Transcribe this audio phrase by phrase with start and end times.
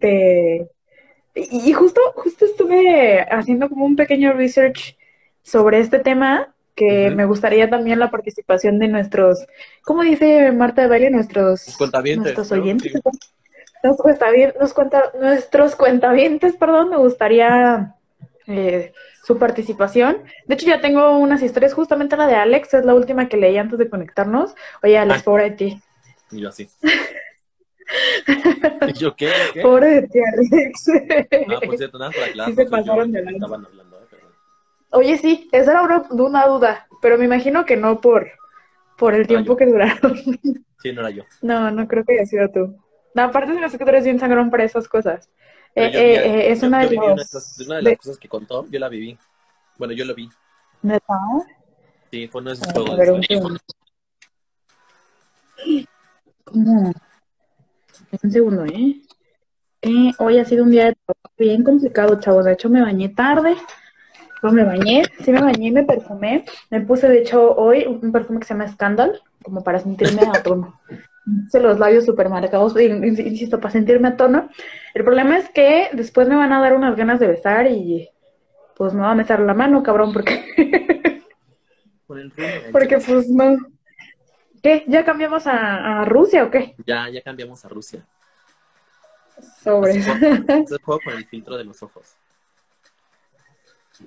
[0.00, 0.70] este,
[1.34, 4.96] y, justo, justo estuve haciendo como un pequeño research
[5.42, 9.46] sobre este tema, que me gustaría también la participación de nuestros,
[9.82, 11.10] ¿cómo dice Marta de Valle?
[11.10, 11.76] Nuestros,
[12.16, 12.92] nuestros oyentes.
[13.82, 17.94] Nos cuenta bien, nos cuenta, nuestros cuentavientes, perdón, me gustaría
[18.46, 20.18] eh, su participación.
[20.46, 23.56] De hecho, ya tengo unas historias, justamente la de Alex, es la última que leí
[23.58, 24.54] antes de conectarnos.
[24.82, 25.82] Oye, Alex, pobre de ti.
[26.32, 26.68] Y yo así.
[28.88, 29.30] ¿Y yo qué?
[29.62, 30.90] Pobre de ti, Alex.
[31.48, 32.50] Ah, por cierto, nada, para clase.
[32.50, 34.06] Sí se pasaron de hablando, ¿eh?
[34.92, 38.30] Oye, sí, esa era una, una, duda, pero me imagino que no por,
[38.96, 40.16] por el tiempo que duraron.
[40.82, 41.24] Sí, no era yo.
[41.42, 42.76] No, no creo que haya sido tú.
[43.14, 45.28] No, aparte de que tú eres bien sangrón para esas cosas.
[45.74, 47.14] Eh, eh, eh, es una, de una,
[47.76, 49.16] de las cosas que contó, yo la viví.
[49.78, 50.28] Bueno, yo lo vi.
[50.82, 51.18] ¿Neta?
[52.10, 53.60] Sí, fue uno de esos juegos.
[56.44, 56.92] ¿Cómo?
[58.22, 59.00] Un segundo, ¿eh?
[59.82, 60.10] ¿eh?
[60.18, 60.94] Hoy ha sido un día
[61.38, 62.44] bien complicado, chavos.
[62.44, 63.56] De hecho, me bañé tarde.
[64.42, 66.44] No me bañé, sí me bañé y me perfumé.
[66.70, 70.42] Me puse, de hecho, hoy un perfume que se llama Scandal, como para sentirme a
[70.42, 70.80] tono
[71.60, 74.48] los labios súper marcados, insisto, para sentirme a tono.
[74.94, 78.08] El problema es que después me van a dar unas ganas de besar y
[78.76, 81.22] pues me va a meter la mano, cabrón, porque...
[82.72, 83.56] porque pues no...
[84.62, 84.84] ¿Qué?
[84.86, 86.74] ¿Ya cambiamos a, Rusia o qué?
[86.86, 88.04] Ya, ya cambiamos a Rusia.
[89.62, 89.96] Sobre.
[89.96, 90.12] eso.
[90.82, 92.16] juego con el filtro de los ojos.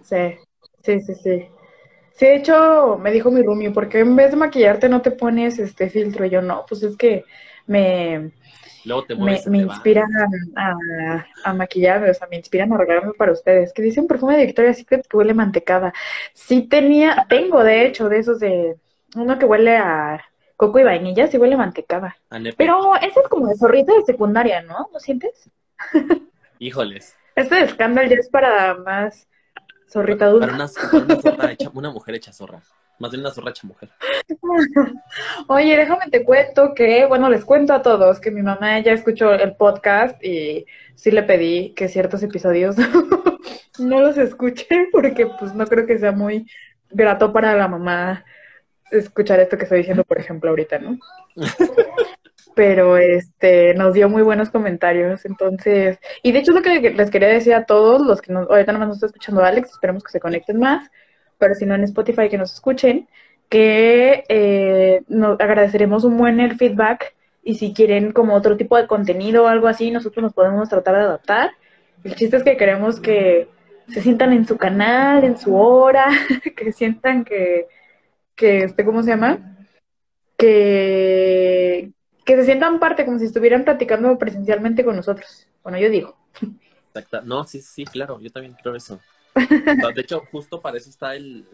[0.03, 0.37] Sí,
[0.81, 1.47] sí, sí, sí.
[2.13, 5.11] Sí, de hecho, me dijo mi Rumi, ¿por qué en vez de maquillarte no te
[5.11, 6.25] pones este filtro?
[6.25, 7.25] Y yo, no, pues es que
[7.65, 8.31] me,
[9.17, 10.09] me, inspiran
[10.55, 13.73] a, a, maquillarme, o sea, me inspiran a arreglarme para ustedes.
[13.73, 15.91] Que dice un perfume de Victoria's Secret que huele mantecada.
[16.33, 18.75] Sí tenía, tengo de hecho de esos de,
[19.15, 20.23] uno que huele a
[20.55, 22.17] coco y vainilla, sí huele mantecada.
[22.57, 24.89] Pero ese es como de zorrita de secundaria, ¿no?
[24.91, 25.49] ¿Lo sientes?
[26.59, 27.15] Híjoles.
[27.35, 29.27] Este de escándalo ya es para más
[29.93, 30.47] Zorrita dulce.
[30.47, 32.63] Para una, zorra hecha, una mujer hecha zorra.
[32.97, 33.89] Más bien una zorra hecha mujer.
[35.47, 39.33] Oye, déjame te cuento que, bueno, les cuento a todos que mi mamá ya escuchó
[39.33, 42.75] el podcast y sí le pedí que ciertos episodios
[43.79, 46.47] no los escuche porque pues no creo que sea muy
[46.89, 48.25] grato para la mamá
[48.93, 50.97] escuchar esto que estoy diciendo, por ejemplo, ahorita, ¿no?
[52.55, 57.09] pero este nos dio muy buenos comentarios, entonces, y de hecho es lo que les
[57.09, 60.11] quería decir a todos los que nos, ahorita nomás nos está escuchando Alex, esperemos que
[60.11, 60.89] se conecten más,
[61.37, 63.07] pero si no en Spotify que nos escuchen,
[63.49, 68.87] que eh, nos agradeceremos un buen el feedback y si quieren como otro tipo de
[68.87, 71.51] contenido o algo así, nosotros nos podemos tratar de adaptar.
[72.03, 73.49] El chiste es que queremos que
[73.89, 76.07] se sientan en su canal, en su hora,
[76.55, 77.67] que sientan que,
[78.35, 79.57] que este, ¿cómo se llama?
[80.37, 81.91] Que,
[82.25, 85.47] que se sientan parte, como si estuvieran platicando presencialmente con nosotros.
[85.63, 86.17] Bueno, yo digo.
[86.87, 87.21] Exacto.
[87.23, 88.99] No, sí, sí, claro, yo también creo eso.
[89.95, 91.45] de hecho, justo para eso está el,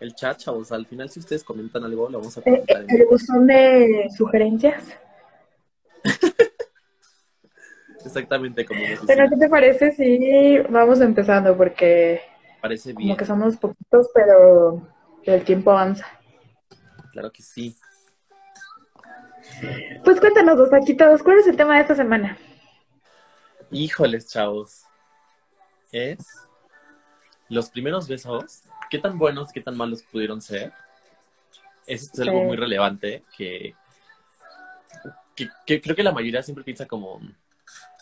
[0.00, 0.70] el chat, chavos.
[0.72, 2.84] Al final, si ustedes comentan algo, lo vamos a eh, comentar.
[2.88, 4.84] ¿El, buzón de sugerencias?
[8.04, 11.56] Exactamente como Pero, ¿qué te parece si vamos empezando?
[11.56, 12.20] Porque
[12.60, 13.08] parece bien.
[13.08, 14.86] como que somos poquitos, pero
[15.26, 16.06] el tiempo avanza.
[17.12, 17.76] Claro que sí.
[20.04, 20.68] Pues cuéntanos, dos
[20.98, 22.36] todos, ¿cuál es el tema de esta semana?
[23.70, 24.84] Híjoles, chavos.
[25.92, 26.26] Es
[27.48, 28.62] los primeros besos.
[28.90, 30.72] ¿Qué tan buenos, qué tan malos pudieron ser?
[31.86, 33.74] Eso es algo muy relevante que,
[35.34, 37.20] que, creo que la mayoría siempre piensa como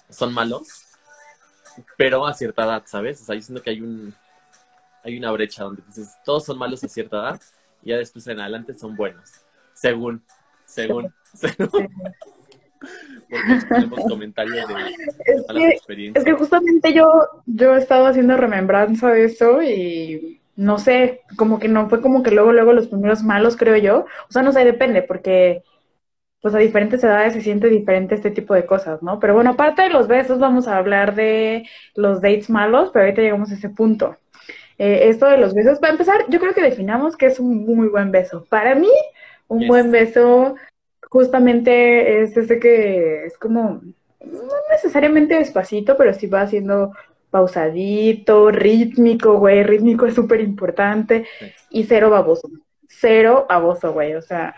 [0.08, 0.68] son malos,
[1.96, 3.20] pero a cierta edad, ¿sabes?
[3.22, 4.14] O sea, diciendo que hay un
[5.04, 7.40] hay una brecha donde dices todos son malos a cierta edad
[7.82, 9.30] y ya después en adelante son buenos,
[9.74, 10.22] según,
[10.64, 11.12] según.
[14.08, 15.80] comentarios de,
[16.14, 17.08] es que, justamente yo,
[17.46, 22.30] yo estaba haciendo remembranza de eso y no sé, como que no fue como que
[22.30, 24.06] luego, luego los primeros malos, creo yo.
[24.28, 25.62] O sea, no sé, depende, porque
[26.40, 29.20] pues a diferentes edades se siente diferente este tipo de cosas, ¿no?
[29.20, 33.22] Pero bueno, aparte de los besos, vamos a hablar de los dates malos, pero ahorita
[33.22, 34.16] llegamos a ese punto.
[34.84, 37.86] Eh, esto de los besos, para empezar, yo creo que definamos que es un muy
[37.86, 38.44] buen beso.
[38.48, 38.90] Para mí,
[39.46, 40.56] un buen beso
[41.08, 43.80] justamente es ese que es como,
[44.24, 44.42] no
[44.72, 46.90] necesariamente despacito, pero sí va haciendo
[47.30, 51.26] pausadito, rítmico, güey, rítmico es súper importante.
[51.70, 52.50] Y cero baboso,
[52.88, 54.52] cero baboso, güey, o sea,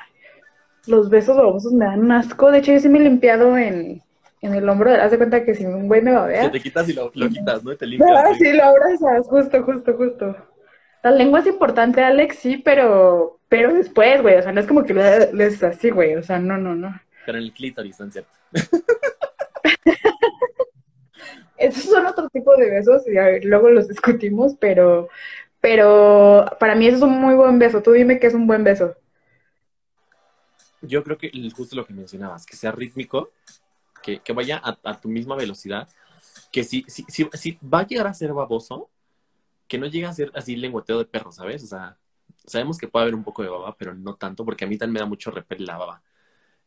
[0.87, 4.01] los besos babosos me dan un asco, de hecho yo sí me he limpiado en,
[4.45, 6.51] en el hombro, haz de cuenta que si un güey me va a ver.
[6.51, 7.73] te quitas y lo, quitas, ¿no?
[7.73, 8.11] Y te limpias.
[8.15, 10.37] Ah, sí, lo abrazas, justo, justo, justo.
[11.03, 14.83] La lengua es importante, Alex, sí, pero pero después, güey, o sea, no es como
[14.83, 17.01] que le es así, güey, o sea, no, no, no.
[17.25, 18.33] Pero en el clítoris, ¿no es cierto?
[21.57, 25.09] esos son otro tipo de besos y luego los discutimos, pero,
[25.61, 27.83] pero para mí eso es un muy buen beso.
[27.83, 28.97] Tú dime que es un buen beso.
[30.83, 33.31] Yo creo que justo lo que mencionabas, que sea rítmico,
[34.05, 35.89] que, vaya a, tu misma velocidad,
[36.53, 38.91] que si, si, si, si va a llegar a ser baboso,
[39.67, 41.65] que no llegue a ser así lengüeteo de perro, ¿sabes?
[41.65, 41.97] O sea,
[42.47, 44.95] sabemos que puede haber un poco de baba, pero no tanto, porque a mí también
[44.95, 46.03] me da mucho repel la baba.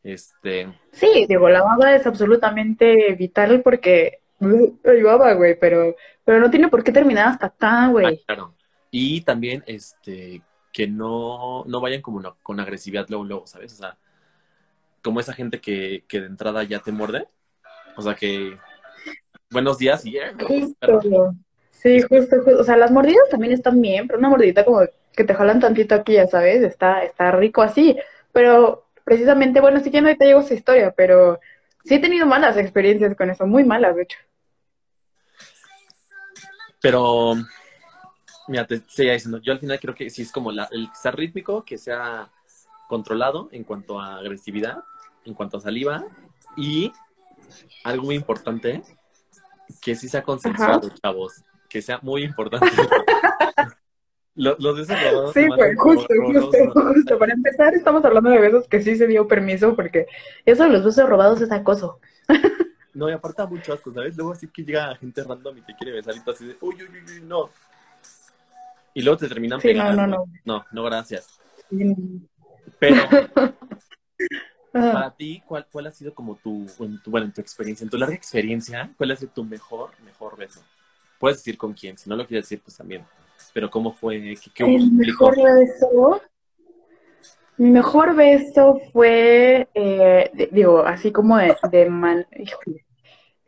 [0.02, 0.72] Este...
[0.92, 5.94] Sí, digo, la baba es absolutamente vital porque hay baba, güey, pero,
[6.24, 8.06] pero no tiene por qué terminar hasta acá, güey.
[8.06, 8.54] Ah, claro.
[8.90, 10.42] Y también, este,
[10.72, 13.74] que no, no vayan como con agresividad luego, luego, ¿sabes?
[13.74, 13.98] O sea,
[15.08, 17.26] como esa gente que, que de entrada ya te muerde.
[17.96, 18.58] O sea, que
[19.50, 20.34] buenos días y ya.
[21.70, 22.60] Sí, justo, justo.
[22.60, 24.82] O sea, las mordidas también están bien, pero una mordidita como
[25.14, 27.96] que te jalan tantito aquí, ya sabes, está, está rico así.
[28.32, 31.40] Pero precisamente, bueno, sí que no te llego esa historia, pero
[31.84, 34.18] sí he tenido malas experiencias con eso, muy malas, de hecho.
[36.82, 37.34] Pero,
[38.46, 40.96] mira, te seguía diciendo, yo al final creo que sí es como la, el que
[40.96, 42.28] sea rítmico, que sea
[42.88, 44.82] controlado en cuanto a agresividad,
[45.28, 46.04] en cuanto a saliva,
[46.56, 46.92] y
[47.84, 48.82] algo muy importante,
[49.80, 52.66] que sí sea consensuado, chavos, que sea muy importante.
[54.34, 55.32] Los, besos robados.
[55.34, 57.18] Sí, pues, justo, justo, justo.
[57.18, 60.06] Para empezar, estamos hablando de besos que sí se dio permiso, porque
[60.46, 61.98] eso de los besos robados es acoso.
[62.94, 64.16] No, y aparte mucho asco, ¿sabes?
[64.16, 66.76] Luego así que llega gente random y te quiere besar y tú así de, uy,
[66.76, 67.50] uy, uy, no.
[68.94, 70.24] Y luego te terminan sí, No, no, no.
[70.44, 71.40] No, no, gracias.
[72.78, 73.02] Pero,
[74.72, 76.66] para ti, ¿cuál, ¿cuál ha sido como tu,
[77.06, 80.60] bueno, en tu experiencia, en tu larga experiencia, cuál ha sido tu mejor, mejor beso?
[81.18, 83.04] Puedes decir con quién, si no lo quieres decir, pues también.
[83.52, 84.34] Pero ¿cómo fue?
[84.54, 86.20] ¿Qué, El mejor beso.
[87.56, 92.26] Mi mejor beso fue, eh, digo, así como de, de man...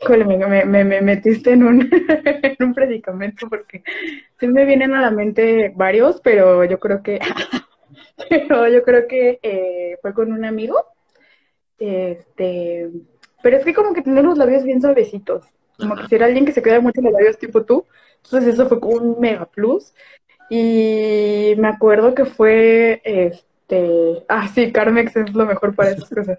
[0.03, 1.91] Híjole, me, me, me, metiste en un,
[2.25, 3.85] en un predicamento porque
[4.39, 7.21] sí me vienen a la mente varios, pero yo creo que,
[8.31, 10.77] pero yo creo que eh, fue con un amigo.
[11.81, 12.91] Este,
[13.43, 15.45] pero es que como que tener los labios bien suavecitos.
[15.79, 17.87] Como que si era alguien que se queda mucho en los labios tipo tú.
[18.23, 19.95] Entonces eso fue como un mega plus.
[20.51, 26.39] Y me acuerdo que fue, este, ah, sí, Carmex es lo mejor para esas cosas.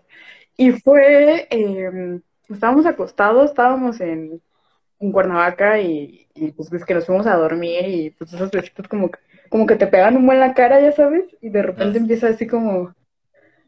[0.58, 4.42] Y fue, em, estábamos acostados, estábamos en,
[5.00, 9.10] en Cuernavaca y, pues es que nos fuimos a dormir y pues esos besitos como
[9.10, 12.28] que, como que te pegan un buen la cara, ya sabes, y de repente empieza
[12.28, 12.94] así como...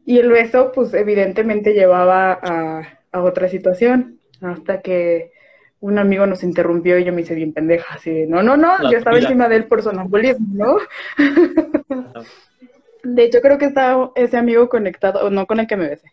[0.06, 5.32] Y el beso, pues evidentemente llevaba a, a otra situación, hasta que
[5.80, 8.96] un amigo nos interrumpió y yo me hice bien pendeja, así no, no, no, yo
[8.96, 10.78] estaba encima de él por sonambulismo, ¿no?
[13.04, 16.12] de hecho, creo que estaba ese amigo conectado, o no con el que me besé,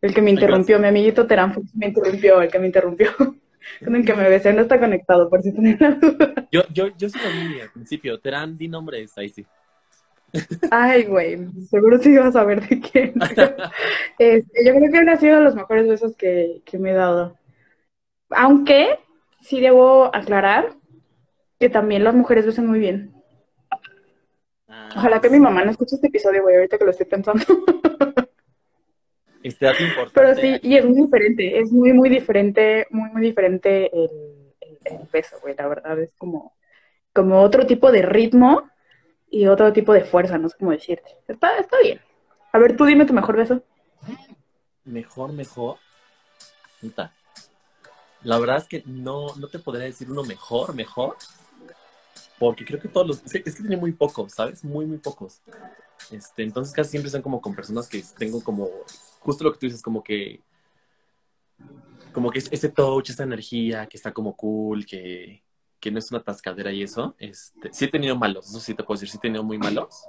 [0.00, 3.10] el que me interrumpió, mi amiguito Terán me interrumpió, el que me interrumpió.
[3.84, 6.48] con el que me besé no está conectado, por si tenían la duda.
[6.50, 9.44] Yo, yo, yo sí lo vi al principio, Terán, di nombres, ahí sí.
[10.70, 11.38] Ay, güey,
[11.68, 13.14] seguro sí vas a ver de quién.
[14.18, 16.94] Este, yo creo que uno ha sido de los mejores besos que, que me he
[16.94, 17.36] dado.
[18.30, 18.98] Aunque
[19.40, 20.74] sí debo aclarar
[21.58, 23.14] que también las mujeres besan muy bien.
[24.68, 27.44] Ah, Ojalá que mi mamá no escuche este episodio, güey, ahorita que lo estoy pensando.
[29.42, 30.12] Este dato importante.
[30.14, 34.98] Pero sí, y es muy diferente, es muy, muy diferente, muy, muy diferente el, el,
[35.10, 36.54] beso, güey, la verdad, es como,
[37.14, 38.70] como otro tipo de ritmo
[39.30, 41.16] y otro tipo de fuerza, no sé cómo decirte.
[41.28, 42.00] Está, está bien.
[42.52, 43.62] A ver, tú dime tu mejor beso.
[44.84, 45.76] Mejor, mejor.
[48.22, 51.16] La verdad es que no, no te podría decir uno mejor, mejor,
[52.38, 54.64] porque creo que todos los, es que, tiene muy pocos, ¿sabes?
[54.64, 55.40] Muy, muy pocos.
[56.10, 58.68] Este, entonces casi siempre son como con personas que tengo como,
[59.20, 60.40] justo lo que tú dices, como que,
[62.12, 65.42] como que ese touch, esa energía, que está como cool, que,
[65.80, 67.14] que no es una tascadera y eso.
[67.18, 70.04] Este, sí he tenido malos, eso sí te puedo decir, sí he tenido muy malos,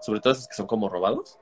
[0.00, 1.38] sobre todo esos que son como robados,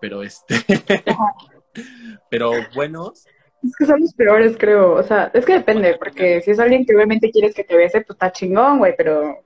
[0.00, 0.56] pero este,
[2.30, 3.26] pero buenos,
[3.66, 4.94] es que son los peores, creo.
[4.94, 8.00] O sea, es que depende, porque si es alguien que obviamente quieres que te bese,
[8.02, 9.42] pues está chingón, güey, pero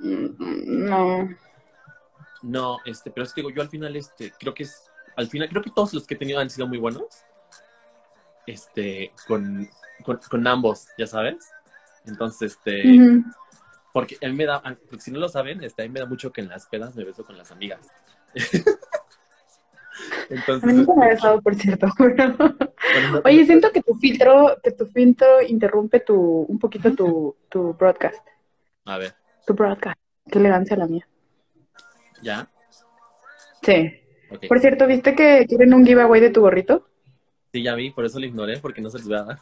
[0.00, 1.28] mm, no.
[2.42, 5.48] No, este, pero es que digo, yo al final, este, creo que es, al final,
[5.48, 7.24] creo que todos los que he tenido han sido muy buenos.
[8.46, 9.68] Este, con,
[10.04, 11.50] con, ambos, ya sabes.
[12.06, 13.22] Entonces, este,
[13.92, 16.32] porque él me da, porque si no lo saben, este, a mí me da mucho
[16.32, 17.80] que en las pedas me beso con las amigas.
[20.28, 21.86] Entonces, a mí nunca me ha besado, por cierto.
[23.24, 28.22] Oye, siento que tu filtro, que tu filtro interrumpe tu, un poquito tu, tu broadcast.
[28.84, 29.14] A ver.
[29.46, 29.98] Tu broadcast.
[30.30, 31.08] Qué elegancia la mía.
[32.22, 32.48] ¿Ya?
[33.62, 33.92] Sí.
[34.48, 36.86] Por cierto, ¿viste que quieren un giveaway de tu gorrito?
[37.52, 39.38] Sí, ya vi, por eso lo ignoré, porque no se les voy a dar.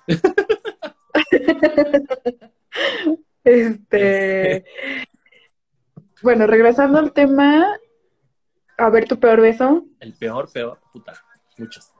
[3.44, 4.64] este.
[6.22, 7.78] Bueno, regresando al tema,
[8.78, 9.84] a ver tu peor beso.
[10.00, 11.14] El peor, peor, puta,
[11.58, 11.92] muchos.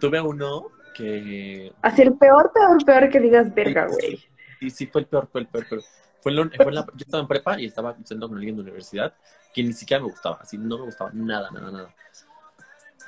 [0.00, 1.72] Tuve uno que.
[1.82, 4.18] Así el peor, peor, peor que digas verga, güey.
[4.58, 5.82] Sí, sí, fue el peor, fue el peor, peor.
[6.22, 9.12] Fue, en fue la, yo estaba en prepa y estaba sentado con alguien de universidad
[9.52, 11.94] que ni siquiera me gustaba, así no me gustaba nada, nada, nada.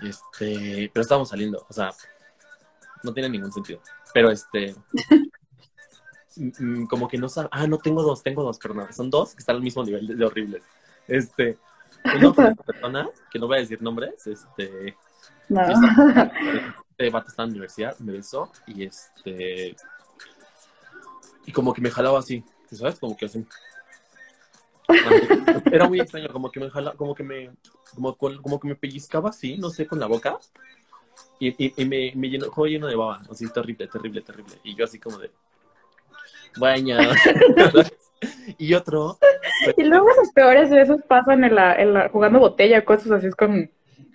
[0.02, 1.90] Este, pero estábamos saliendo, o sea,
[3.04, 3.80] no tiene ningún sentido.
[4.12, 4.74] Pero este,
[6.88, 9.40] como que no sabe, ah, no tengo dos, tengo dos, pero no, son dos que
[9.40, 10.62] están al mismo nivel de, horribles.
[11.06, 11.58] Este,
[12.04, 12.32] una
[12.66, 14.96] persona, que no voy a decir nombres, este,
[15.48, 15.62] no.
[16.90, 19.76] este vato estaba en la universidad, me besó y este,
[21.46, 22.98] y como que me jalaba así, ¿sabes?
[22.98, 23.46] Como que así.
[25.72, 27.50] Era muy extraño, como que me jalaba, como que me,
[27.94, 30.38] como, como que me pellizcaba así, no sé, con la boca.
[31.40, 34.54] Y, y, y me, me llenó, como lleno de baba, así terrible, terrible, terrible.
[34.62, 35.30] Y yo así como de,
[36.56, 36.98] baña.
[38.58, 39.18] y otro.
[39.76, 43.36] Y luego esos peores besos pasan en la, en la, jugando botella, cosas así, es
[43.36, 43.70] con,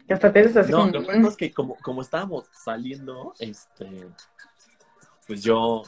[0.08, 1.12] que hasta te así no, como.
[1.14, 4.08] No, es que como, como estábamos saliendo, este,
[5.28, 5.84] pues yo,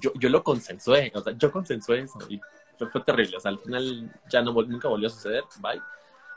[0.00, 2.40] yo, yo lo consensué, o sea, yo consensué eso y
[2.76, 5.80] fue, fue terrible, o sea, al final ya no, nunca volvió a suceder, bye.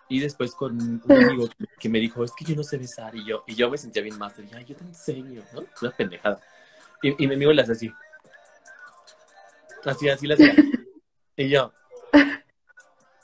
[0.10, 1.50] Y después con un amigo
[1.80, 3.14] que me dijo, es que yo no sé besar.
[3.14, 4.40] Y yo, y yo me sentía bien más.
[4.40, 5.66] Y dije, yo te enseño, ¿no?
[5.82, 6.40] Una pendejada.
[7.02, 7.94] Y, y mi amigo le hace así.
[9.88, 10.56] Así, así le hacía.
[11.36, 11.72] Y yo.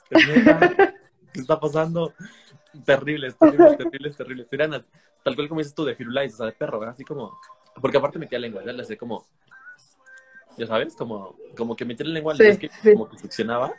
[0.08, 2.14] ¿Qué está pasando?
[2.84, 4.52] Terribles, terribles, terribles, terribles.
[4.52, 4.84] Eran
[5.22, 6.94] tal cual como dices tú, de firulais, o sea, de perro, ¿verdad?
[6.94, 7.38] Así como.
[7.80, 8.76] Porque aparte metía lengua, ¿verdad?
[8.76, 9.26] Le hacía como.
[10.56, 13.74] Ya sabes, como, como que metía la lengua, sí, que, como que succionaba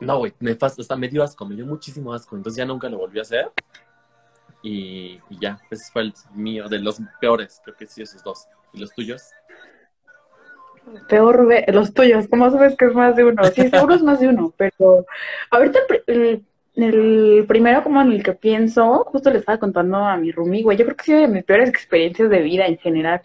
[0.00, 2.36] no, güey, me hasta me dio asco, me dio muchísimo asco.
[2.36, 3.50] Entonces ya nunca lo volví a hacer.
[4.62, 8.46] Y, ya, ese fue el mío, de los peores, creo que sí, esos dos.
[8.72, 9.22] ¿Y los tuyos?
[11.08, 13.44] Peor, los tuyos, ¿cómo sabes que es más de uno?
[13.44, 15.06] Sí, seguro es más de uno, pero
[15.50, 16.44] ahorita el,
[16.76, 20.76] el, primero como en el que pienso, justo le estaba contando a mi Rumi, güey,
[20.76, 23.22] yo creo que ha sido de mis peores experiencias de vida en general.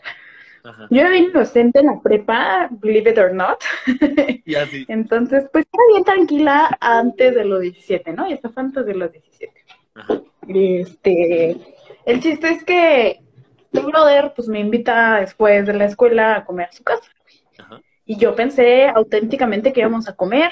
[0.89, 3.60] Yo era bien inocente en la prepa, believe it or not.
[4.46, 4.86] Y así.
[4.88, 8.28] Entonces, pues era bien tranquila antes de los 17, ¿no?
[8.30, 9.54] Y hasta fue antes de los 17.
[9.96, 10.22] Ajá.
[10.48, 11.58] Este,
[12.06, 13.22] el chiste es que
[13.72, 17.10] tu brother, pues me invita después de la escuela a comer a su casa.
[17.60, 17.82] Ajá.
[18.10, 20.51] Y yo pensé auténticamente que íbamos a comer.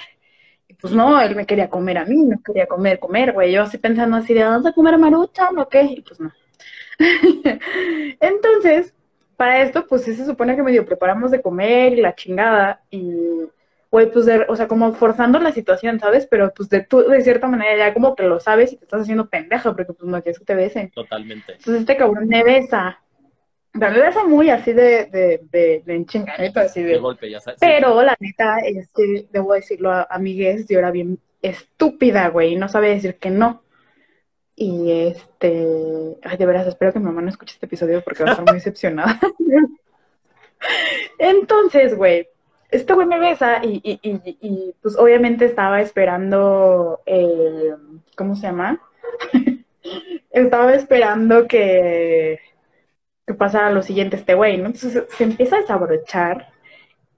[0.68, 3.52] Y pues no, él me quería comer a mí, no quería comer, comer, güey.
[3.52, 5.82] Yo así pensando así de, ¿dónde a comer marucha o qué?
[5.82, 6.32] Y pues no.
[8.20, 8.94] Entonces,
[9.38, 13.12] para esto, pues sí se supone que medio preparamos de comer y la chingada y,
[13.90, 16.28] güey, pues, o sea, como forzando la situación, ¿sabes?
[16.30, 19.02] Pero pues de tú, de cierta manera, ya como que lo sabes y te estás
[19.02, 20.92] haciendo pendeja porque pues no quieres que te besen.
[20.92, 21.54] Totalmente.
[21.54, 23.00] Entonces este cabrón me besa.
[23.77, 26.93] Me besa muy así de, de, de, de enchingadito, así de...
[26.93, 27.60] de golpe, ya sabes.
[27.60, 32.55] Pero la neta, es que, debo decirlo, a amigues, yo era bien estúpida, güey, y
[32.55, 33.63] no sabe decir que no.
[34.55, 38.29] Y este, ay, de veras, espero que mi mamá no escuche este episodio porque va
[38.29, 39.19] a estar muy decepcionada.
[41.19, 42.27] Entonces, güey,
[42.72, 47.75] este güey me besa y, y, y, y, pues obviamente estaba esperando, eh,
[48.15, 48.81] ¿cómo se llama?
[50.31, 52.39] estaba esperando que,
[53.27, 54.67] que pasara lo siguiente este güey, ¿no?
[54.67, 56.48] Entonces se empieza a desabrochar.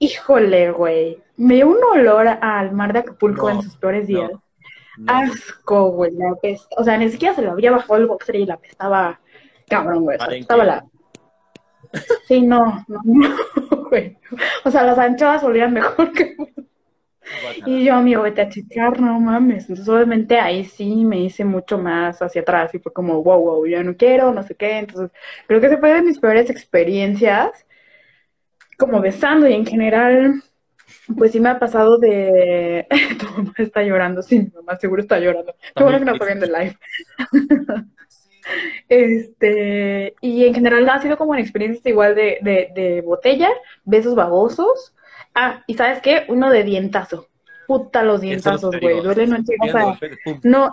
[0.00, 4.30] Híjole, güey, me dio un olor al mar de Acapulco en sus peores días.
[5.06, 6.74] Asco, güey, la pesta.
[6.76, 9.20] O sea, ni siquiera se le había bajado el boxer y la pestaba
[9.68, 10.18] cabrón, güey.
[10.32, 10.84] estaba la.
[12.26, 13.36] Sí, no, no, no,
[13.88, 14.18] güey.
[14.64, 16.36] O sea, las anchoas olían mejor que.
[17.66, 19.62] Y yo, amigo, vete a checar, no mames.
[19.68, 23.66] Entonces, obviamente, ahí sí me hice mucho más hacia atrás y fue como, wow, wow,
[23.66, 24.78] ya no quiero, no sé qué.
[24.78, 25.10] Entonces,
[25.46, 27.66] creo que se fue de mis peores experiencias,
[28.78, 30.42] como besando y en general,
[31.16, 32.86] pues sí me ha pasado de...
[33.18, 35.54] tu mamá está llorando, sí, mi mamá seguro está llorando.
[35.74, 36.78] Qué bueno que no está viendo el live.
[38.88, 43.50] este, y en general ha sido como una experiencia igual de, de, de botella,
[43.84, 44.94] besos babosos.
[45.34, 46.24] Ah, y ¿sabes qué?
[46.28, 47.28] Uno de dientazo.
[47.66, 49.00] Puta los dientazos, güey.
[49.00, 49.98] Duele no o sea,
[50.42, 50.72] no,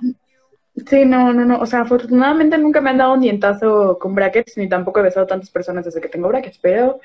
[0.85, 1.59] Sí, no, no, no.
[1.59, 5.25] O sea, afortunadamente nunca me han dado un dientazo con brackets, ni tampoco he besado
[5.25, 6.99] a tantas personas desde que tengo brackets, pero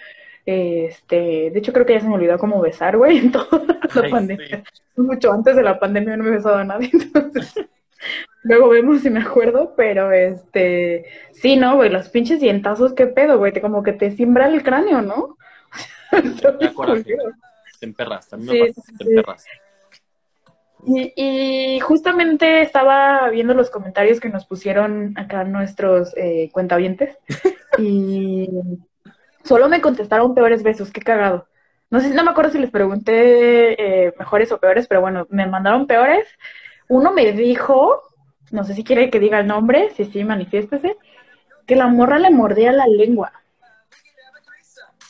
[0.44, 4.10] este, de hecho creo que ya se me olvidó cómo besar, güey, en toda la
[4.10, 4.62] pandemia.
[4.96, 7.66] Mucho antes de la pandemia no me he besado a nadie, entonces
[8.42, 13.38] luego vemos si me acuerdo, pero este, sí, no, güey, los pinches dientazos, qué pedo,
[13.38, 15.38] güey, te, como que te simbra el cráneo, ¿no?
[17.80, 19.46] Te emperras, también me pasa, te emperras.
[20.84, 27.16] Y, y, justamente estaba viendo los comentarios que nos pusieron acá nuestros eh, cuentavientes
[27.78, 28.48] y
[29.44, 31.48] Solo me contestaron peores besos, qué cagado.
[31.90, 35.46] no sé, no me acuerdo si les pregunté eh, mejores o peores, pero bueno, me
[35.46, 36.26] mandaron peores.
[36.88, 38.02] Uno me dijo,
[38.50, 40.96] no sé si quiere que diga el nombre, si sí, manifiéstese,
[41.66, 43.32] que la morra le mordía la lengua.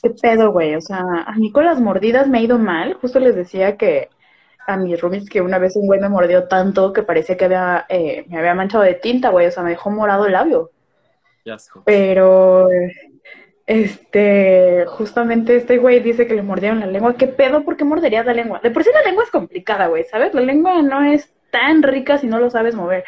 [0.02, 0.75] ¿Qué pedo, güey?
[0.75, 2.94] O sea, a mí con las mordidas me ha ido mal.
[2.94, 4.11] Justo les decía que
[4.66, 7.87] a mis roomies que una vez un güey me mordió tanto que parecía que había,
[7.88, 9.47] eh, me había manchado de tinta, güey.
[9.47, 10.71] O sea, me dejó morado el labio.
[11.85, 12.68] Pero,
[13.66, 17.16] este, justamente este güey dice que le mordieron la lengua.
[17.16, 17.64] ¿Qué pedo?
[17.64, 18.61] ¿Por qué morderías la lengua?
[18.62, 20.35] De por sí la lengua es complicada, güey, ¿sabes?
[20.35, 23.04] La lengua no es tan rica si no lo sabes mover.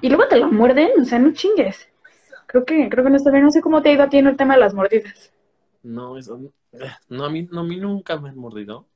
[0.00, 1.88] Y luego te la muerden, o sea, no chingues.
[2.46, 3.44] Creo que, creo que no está bien.
[3.44, 5.32] No sé cómo te ha ido a ti en el tema de las mordidas.
[5.86, 6.40] No, eso,
[7.08, 8.88] no, a mí, no, a mí nunca me han mordido.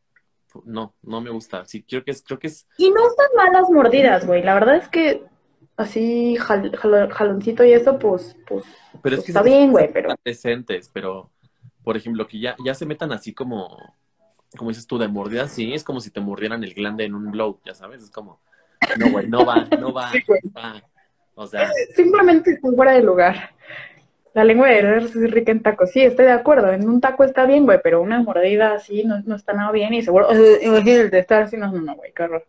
[0.65, 1.65] No, no me gusta.
[1.65, 2.67] Sí, creo que es, creo que es.
[2.79, 4.43] Y no están malas mordidas, güey.
[4.43, 5.23] La verdad es que
[5.77, 8.65] así jaloncito y eso, pues, pues,
[9.03, 10.17] pero es pues que está bien, güey, pero.
[10.25, 11.31] Decentes, pero,
[11.85, 13.95] por ejemplo, que ya, ya se metan así como,
[14.57, 17.31] como dices tú, de mordidas, sí, es como si te mordieran el glande en un
[17.31, 18.41] blow, ya sabes, es como,
[18.99, 20.11] no, güey, no va, no va,
[21.37, 21.71] O sea.
[21.95, 23.55] Simplemente fuera de lugar.
[24.33, 25.91] La lengua de herrero es rica en tacos.
[25.91, 26.73] Sí, estoy de acuerdo.
[26.73, 29.93] En un taco está bien, güey, pero una mordida así no, no está nada bien
[29.93, 30.31] y seguro.
[30.31, 32.47] el de estar así, no, no, no, güey, qué horror.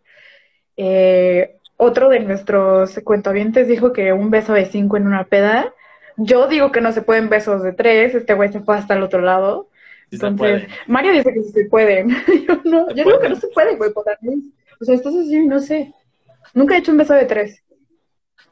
[0.76, 5.74] Eh, otro de nuestros cuentavientes dijo que un beso de cinco en una peda.
[6.16, 8.14] Yo digo que no se pueden besos de tres.
[8.14, 9.68] Este güey se fue hasta el otro lado.
[10.12, 12.10] Entonces, Mario dice que sí se pueden.
[12.48, 14.04] yo no, yo digo que no se puede, güey, por
[14.80, 15.92] O sea, estás así, no sé.
[16.54, 17.62] Nunca he hecho un beso de tres.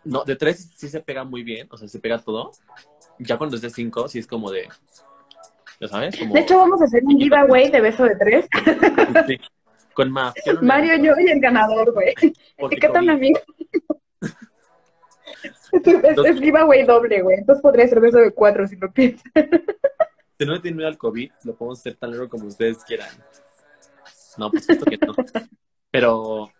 [0.02, 2.52] No, de tres sí se pega muy bien, o sea, se pega todo.
[3.20, 4.68] Ya cuando es de cinco, sí es como de.
[5.80, 6.18] ¿Ya sabes?
[6.18, 8.46] De hecho, vamos a hacer un giveaway de beso de tres.
[9.26, 9.38] Sí,
[9.94, 10.34] con más.
[10.62, 12.14] Mario, yo y el ganador, güey.
[12.56, 13.40] Etiqueta a amigo.
[15.72, 17.38] es, giveaway doble, güey.
[17.38, 19.22] Entonces podría ser beso de cuatro si lo piensas.
[20.38, 23.10] Si no le tienen miedo al COVID, lo podemos hacer tan largo como ustedes quieran.
[24.38, 25.14] No, pues esto que no.
[25.90, 26.50] Pero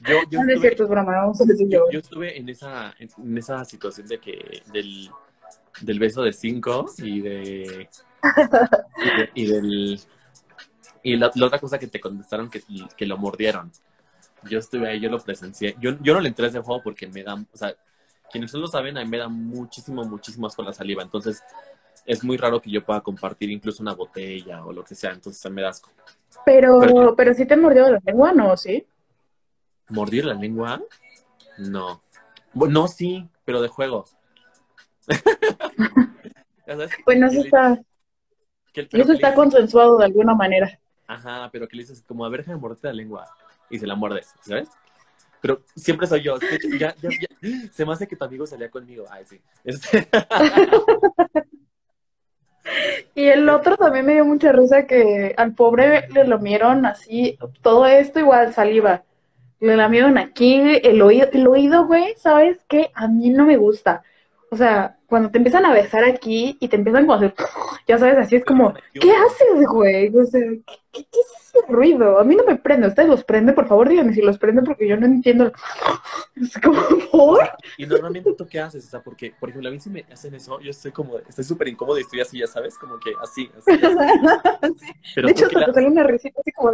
[0.00, 1.84] yo, yo, no, estuve, es broma, vamos a decir yo.
[1.88, 5.08] yo estuve en esa, en esa situación de que del,
[5.80, 7.88] del beso de cinco y de,
[9.34, 10.00] y, del
[11.02, 12.62] y la, otra cosa que te contestaron que,
[12.96, 13.70] que lo mordieron.
[14.44, 15.76] Yo estuve ahí, yo lo presencié.
[15.80, 17.74] Yo, yo no le entré a ese juego porque me dan, o sea,
[18.30, 21.02] quienes no lo saben, a mí me dan muchísimo, muchísimo con la saliva.
[21.02, 21.42] Entonces,
[22.04, 25.12] es muy raro que yo pueda compartir incluso una botella o lo que sea.
[25.12, 25.90] Entonces, me da asco.
[26.44, 28.56] Pero, pero, pero sí te mordió la lengua, ¿no?
[28.56, 28.86] ¿Sí?
[29.88, 30.82] ¿Mordir la lengua?
[31.58, 32.00] No.
[32.54, 34.06] No, sí, pero de juego.
[37.04, 37.80] pues no está.
[38.74, 40.78] eso está consensuado de alguna manera.
[41.06, 43.26] Ajá, pero que le dices como, a ver, déjame morderte la lengua.
[43.70, 44.68] Y se la muerdes, ¿sabes?
[45.40, 46.36] Pero siempre soy yo.
[46.78, 47.28] ya, ya, ya.
[47.72, 49.04] Se me hace que tu amigo salía conmigo.
[49.10, 49.40] Ay, sí.
[49.64, 50.08] Este...
[53.14, 57.38] y el otro también me dio mucha risa que al pobre le lo mieron así,
[57.62, 59.04] todo esto igual saliva.
[59.60, 62.90] Le lamieron aquí, el oído, el oído, güey, ¿sabes qué?
[62.94, 64.02] A mí no me gusta.
[64.50, 67.34] O sea, cuando te empiezan a besar aquí y te empiezan como a hacer,
[67.88, 70.14] ya sabes, así es como, ¿qué haces, güey?
[70.14, 70.42] O sea,
[70.92, 72.18] ¿qué, es ese ruido?
[72.18, 73.54] A mí no me prende, ¿ustedes los prenden?
[73.54, 75.50] Por favor, díganme si los prenden porque yo no entiendo.
[76.36, 77.50] Es como, ¿por?
[77.78, 80.34] Y normalmente tú qué haces, o sea, porque, por ejemplo, a mí si me hacen
[80.34, 83.50] eso, yo estoy como, estoy súper incómodo y estoy así, ya sabes, como que así,
[83.56, 83.72] así.
[85.16, 85.72] Pero de hecho, te la...
[85.72, 86.70] sale una risita así como...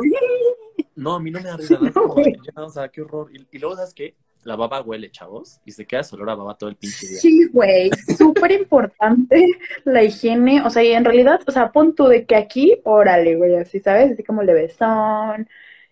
[0.97, 3.31] No, a mí no me da risa, no, como, ya, o sea, qué horror.
[3.33, 4.15] Y, y luego, ¿sabes qué?
[4.45, 7.19] La baba huele, chavos, y se queda solo la baba todo el pinche día.
[7.19, 9.47] Sí, güey, súper importante
[9.85, 13.37] la higiene, o sea, y en realidad, o sea, pon tú de que aquí, órale,
[13.37, 14.13] güey, así, ¿sabes?
[14.13, 15.49] Así como le besón,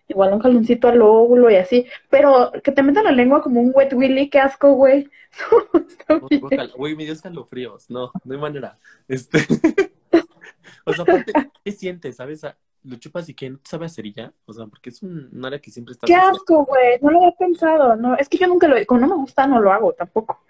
[0.07, 3.71] igual un jaloncito al óvulo y así, pero que te metan la lengua como un
[3.73, 5.09] wet willy, qué asco, güey.
[6.77, 8.77] Güey, me dio escalofríos, no, no hay manera.
[9.07, 9.39] Este...
[10.85, 12.45] o sea, aparte, ¿qué sientes, sabes?
[12.83, 15.71] Lo chupas y que no sabe a cerilla, o sea, porque es un, área que
[15.71, 16.07] siempre está...
[16.07, 16.99] ¡Qué asco, güey!
[17.01, 19.61] No lo había pensado, no, es que yo nunca lo, como no me gusta, no
[19.61, 20.41] lo hago tampoco.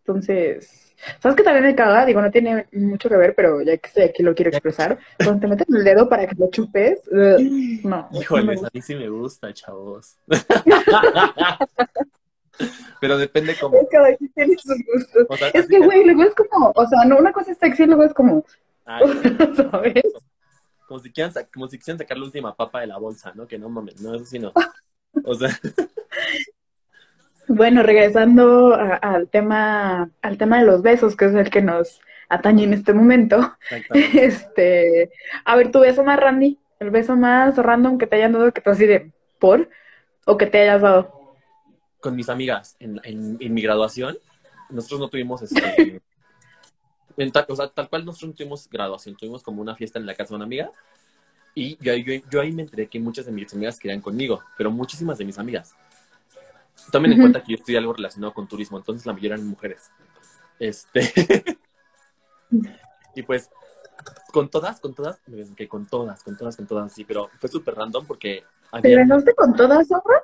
[0.00, 2.06] Entonces, ¿sabes que también me caga?
[2.06, 4.98] Digo, no tiene mucho que ver, pero ya que estoy aquí lo quiero expresar.
[5.18, 7.00] Cuando te meten el dedo para que lo chupes,
[7.84, 8.08] no.
[8.12, 10.16] Híjole, a mí sí me gusta, chavos.
[13.00, 13.76] pero depende cómo.
[13.76, 15.26] Es que aquí tiene sus gustos.
[15.52, 18.14] es que, güey, luego es como, o sea, no, una cosa es sexy, luego es
[18.14, 18.44] como,
[19.70, 20.02] ¿sabes?
[20.88, 23.46] Como si quieran, como si quisieran sacar la última papa de la bolsa, ¿no?
[23.46, 24.52] Que no mames, no, eso sí no.
[25.22, 25.50] O sea.
[27.46, 32.64] Bueno, regresando al tema, al tema de los besos, que es el que nos atañe
[32.64, 33.56] en este momento.
[34.14, 35.10] Este,
[35.44, 38.60] a ver, tu beso más Randy, el beso más random que te hayan dado que
[38.60, 39.68] tú así de por
[40.24, 41.36] o que te hayas dado.
[42.00, 44.16] Con mis amigas en, en mi graduación,
[44.70, 46.00] nosotros no tuvimos este
[47.48, 50.30] o sea, tal cual nosotros no tuvimos graduación, tuvimos como una fiesta en la casa
[50.30, 50.70] de una amiga
[51.54, 51.92] Y yo,
[52.30, 55.38] yo, ahí me enteré que muchas de mis amigas querían conmigo, pero muchísimas de mis
[55.38, 55.74] amigas.
[56.92, 59.90] Tomen en cuenta que yo estudié algo relacionado con turismo, entonces la mayoría eran mujeres.
[60.58, 61.02] Este.
[63.14, 63.50] y pues,
[64.32, 65.20] con todas, con todas,
[65.56, 68.44] que con todas, con todas, con todas, sí, pero fue súper random porque.
[68.80, 70.22] ¿Te besaste con todas, ahora?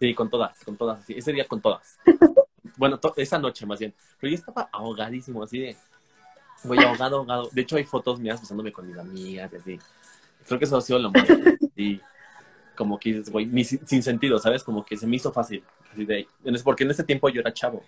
[0.00, 1.14] Sí, con todas, con todas, sí.
[1.16, 1.98] Ese día con todas.
[2.76, 3.94] bueno, esa noche más bien.
[4.18, 5.76] Pero yo estaba ahogadísimo, así de.
[6.64, 7.48] Voy ahogado, ahogado.
[7.52, 9.78] De hecho, hay fotos mías besándome con mis amigas y así.
[10.46, 11.24] Creo que eso ha sido lo más.
[11.76, 12.00] Y
[12.76, 14.62] como que dices, güey, sin sentido, ¿sabes?
[14.62, 15.62] Como que se me hizo fácil.
[16.64, 17.82] porque en ese tiempo yo era chavo.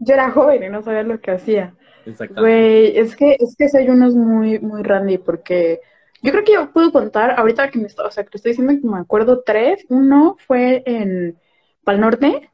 [0.00, 1.74] yo era joven y no sabía lo que hacía.
[2.04, 2.40] Exactamente.
[2.40, 5.80] Güey, es que, es que soy unos muy, muy randy porque
[6.22, 8.72] yo creo que yo puedo contar, ahorita que me o sea, que te estoy diciendo
[8.80, 9.84] que me acuerdo tres.
[9.88, 11.38] Uno fue en
[11.84, 12.50] Pal Norte,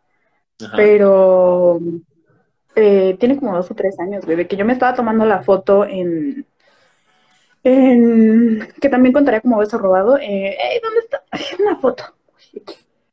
[0.76, 1.80] pero
[2.74, 5.42] eh, tiene como dos o tres años, güey, de que yo me estaba tomando la
[5.42, 6.46] foto en,
[7.62, 10.18] que también contaría como beso robado.
[10.18, 11.22] Eh, ¿Dónde está?
[11.62, 12.04] una foto.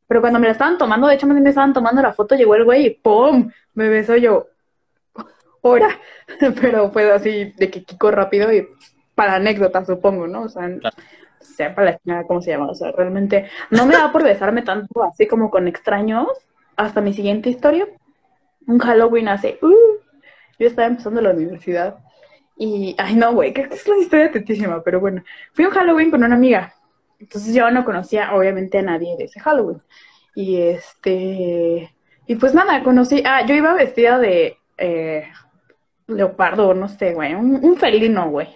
[0.07, 2.65] Pero cuando me la estaban tomando, de hecho me estaban tomando la foto, llegó el
[2.65, 3.51] güey y ¡pum!
[3.75, 4.47] Me besó yo.
[5.61, 5.99] Hora.
[6.61, 8.67] Pero fue así de que Kiko rápido y
[9.13, 10.43] para anécdota, supongo, ¿no?
[10.43, 10.67] O sea,
[11.41, 12.71] sea para la cómo se llama.
[12.71, 16.27] O sea, realmente no me da por besarme tanto así como con extraños.
[16.75, 17.87] Hasta mi siguiente historia.
[18.69, 19.57] Un Halloween hace.
[19.63, 19.97] Uh,
[20.59, 21.97] yo estaba empezando la universidad
[22.55, 25.23] y, ay, no, güey, que es una historia tetísima, pero bueno.
[25.53, 26.75] Fui un Halloween con una amiga.
[27.19, 29.81] Entonces yo no conocía, obviamente, a nadie de ese Halloween.
[30.35, 31.91] Y este.
[32.27, 33.23] Y pues nada, conocí.
[33.25, 34.57] Ah, yo iba vestida de.
[34.77, 35.23] Eh,
[36.05, 37.33] leopardo, no sé, güey.
[37.33, 38.49] Un, felino, güey.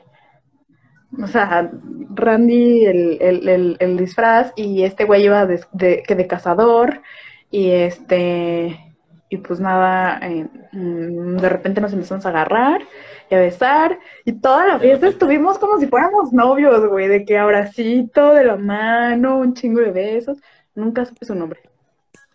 [1.20, 1.72] O sea,
[2.14, 7.02] Randy, el, el, el, disfraz, y este güey iba de, de cazador.
[7.50, 8.93] Y este.
[9.34, 12.84] Y pues nada, eh, mm, de repente nos empezamos a agarrar
[13.32, 13.98] y a besar.
[14.26, 18.58] Y toda la fiesta estuvimos como si fuéramos novios, güey, de que abracito de la
[18.58, 20.38] mano, un chingo de besos.
[20.76, 21.62] Nunca supe su nombre.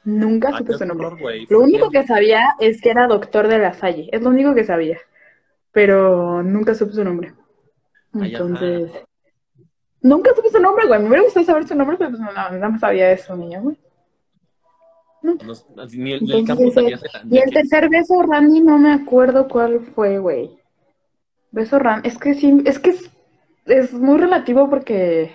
[0.02, 1.46] Nunca supe su nombre.
[1.48, 4.08] lo único que sabía es que era doctor de la Salle.
[4.11, 4.98] Es lo único que sabía.
[5.70, 7.32] Pero nunca supe su nombre.
[8.12, 8.90] Entonces.
[10.02, 10.98] Nunca supe su nombre, güey.
[10.98, 13.78] Me hubiera gustado saber su nombre, pero pues no, nada más sabía eso, niña, güey
[15.22, 20.50] ni el, y el tercer beso, Randy, no me acuerdo cuál fue, güey.
[21.50, 22.94] Beso Randy, es que sí, es que
[23.66, 25.33] es, muy relativo porque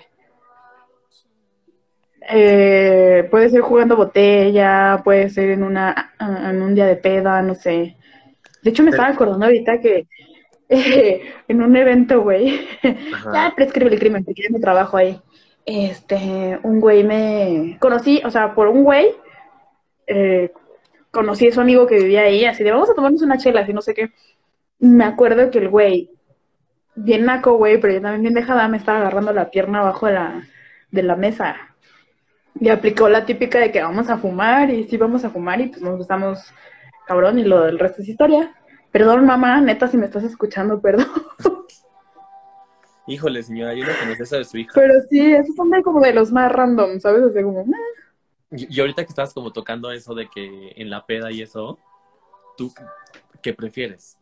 [2.28, 7.54] eh, puede ser jugando botella, puede ser en una en un día de peda, no
[7.54, 7.96] sé.
[8.62, 10.06] De hecho, me estaba acordando ahorita que
[10.68, 12.66] en un evento, güey,
[13.32, 15.20] ya prescribe el crimen, porque yo mi trabajo ahí.
[15.66, 19.14] Este, un güey me conocí, o sea, por un güey
[20.06, 20.52] eh,
[21.10, 23.72] conocí a su amigo que vivía ahí, así de vamos a tomarnos una chela, así
[23.72, 24.12] no sé qué.
[24.78, 26.10] Me acuerdo que el güey,
[26.94, 30.12] bien naco, güey, pero yo también bien dejada, me estaba agarrando la pierna abajo de
[30.12, 30.48] la,
[30.90, 31.56] de la mesa.
[32.60, 35.68] Y aplicó la típica de que vamos a fumar, y sí vamos a fumar, y
[35.68, 36.52] pues nos gustamos
[37.06, 38.54] cabrón, y lo del resto es historia.
[38.90, 41.06] Perdón, mamá, neta, si me estás escuchando, perdón.
[43.06, 44.72] Híjole, señora, yo no conocía eso de su hija.
[44.74, 47.22] Pero sí, esos son de como de los más random, ¿sabes?
[47.22, 48.03] O sea, como, ah".
[48.56, 51.78] Y, ahorita que estás como tocando eso de que en la peda y eso,
[52.56, 52.72] ¿tú
[53.42, 54.18] qué prefieres?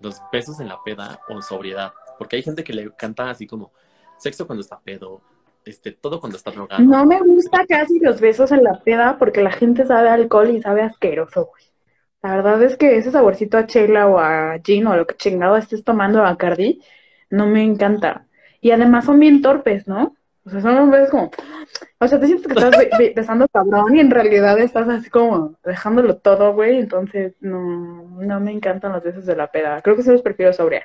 [0.00, 1.92] ¿Los besos en la peda o sobriedad?
[2.18, 3.72] Porque hay gente que le canta así como
[4.18, 5.20] sexo cuando está pedo,
[5.64, 6.82] este, todo cuando está drogado.
[6.82, 10.60] No me gusta casi los besos en la peda porque la gente sabe alcohol y
[10.60, 11.64] sabe asqueroso, güey.
[12.22, 15.56] La verdad es que ese saborcito a chela o a gin o lo que chingado
[15.56, 16.82] estés tomando a Cardi
[17.30, 18.26] no me encanta.
[18.60, 20.14] Y además son bien torpes, ¿no?
[20.44, 21.30] O sea, son veces como,
[21.98, 22.74] o sea, te sientes que estás
[23.14, 26.78] besando cabrón y en realidad estás así como dejándolo todo, güey.
[26.78, 29.82] Entonces, no, no me encantan los besos de la peda.
[29.82, 30.82] Creo que se los prefiero sobre.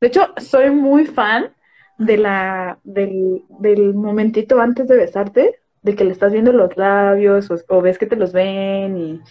[0.00, 1.54] De hecho, soy muy fan
[1.98, 7.48] de la, del, del momentito antes de besarte, de que le estás viendo los labios
[7.68, 9.22] o, ves que te los ven y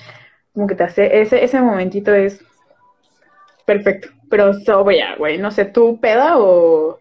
[0.54, 2.44] como que te hace, ese, ese momentito es
[3.66, 4.10] perfecto.
[4.30, 5.38] Pero sobria, güey.
[5.38, 7.00] No sé, ¿tú peda o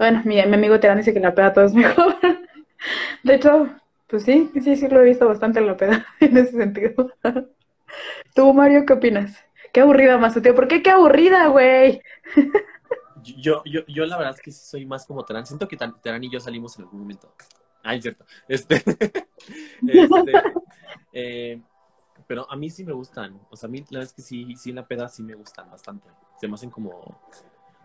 [0.00, 2.16] bueno, mi, mi amigo Terán dice que la peda todo es mejor.
[3.22, 3.68] De hecho,
[4.06, 7.12] pues sí, sí, sí lo he visto bastante en la peda, en ese sentido.
[8.34, 9.44] Tú, Mario, ¿qué opinas?
[9.74, 10.54] Qué aburrida, tío.
[10.54, 12.00] ¿Por qué qué aburrida, güey?
[13.22, 15.44] Yo, yo, yo la verdad es que soy más como Terán.
[15.44, 17.34] Siento que Terán y yo salimos en algún momento.
[17.82, 18.24] Ah, es cierto.
[18.48, 18.76] Este,
[19.86, 20.32] este
[21.12, 21.60] eh,
[22.26, 23.38] pero a mí sí me gustan.
[23.50, 25.70] O sea, a mí la verdad es que sí, sí la peda sí me gustan
[25.70, 26.08] bastante.
[26.40, 27.20] Se me hacen como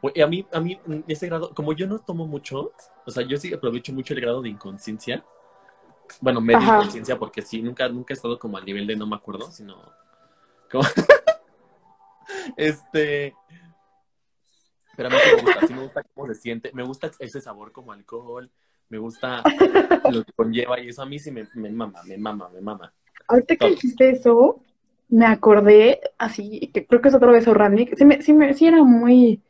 [0.10, 2.72] a mí, a mí, ese grado, como yo no tomo mucho,
[3.06, 5.24] o sea, yo sí aprovecho mucho el grado de inconsciencia.
[6.22, 9.16] Bueno, medio inconsciencia, porque sí, nunca, nunca he estado como al nivel de no me
[9.16, 9.82] acuerdo, sino.
[10.72, 10.84] Como...
[12.58, 13.36] este.
[14.96, 17.42] Pero a mí sí me gusta, sí me gusta cómo se siente, me gusta ese
[17.42, 18.50] sabor como alcohol,
[18.90, 19.44] me gusta
[20.12, 22.94] lo que conlleva y eso a mí sí me, me mama, me mama, me mama.
[23.28, 24.62] Ahorita que dijiste eso,
[25.10, 28.68] me acordé, así, que creo que es otro beso Randy, sí, me, sí, me, sí
[28.68, 29.42] era muy,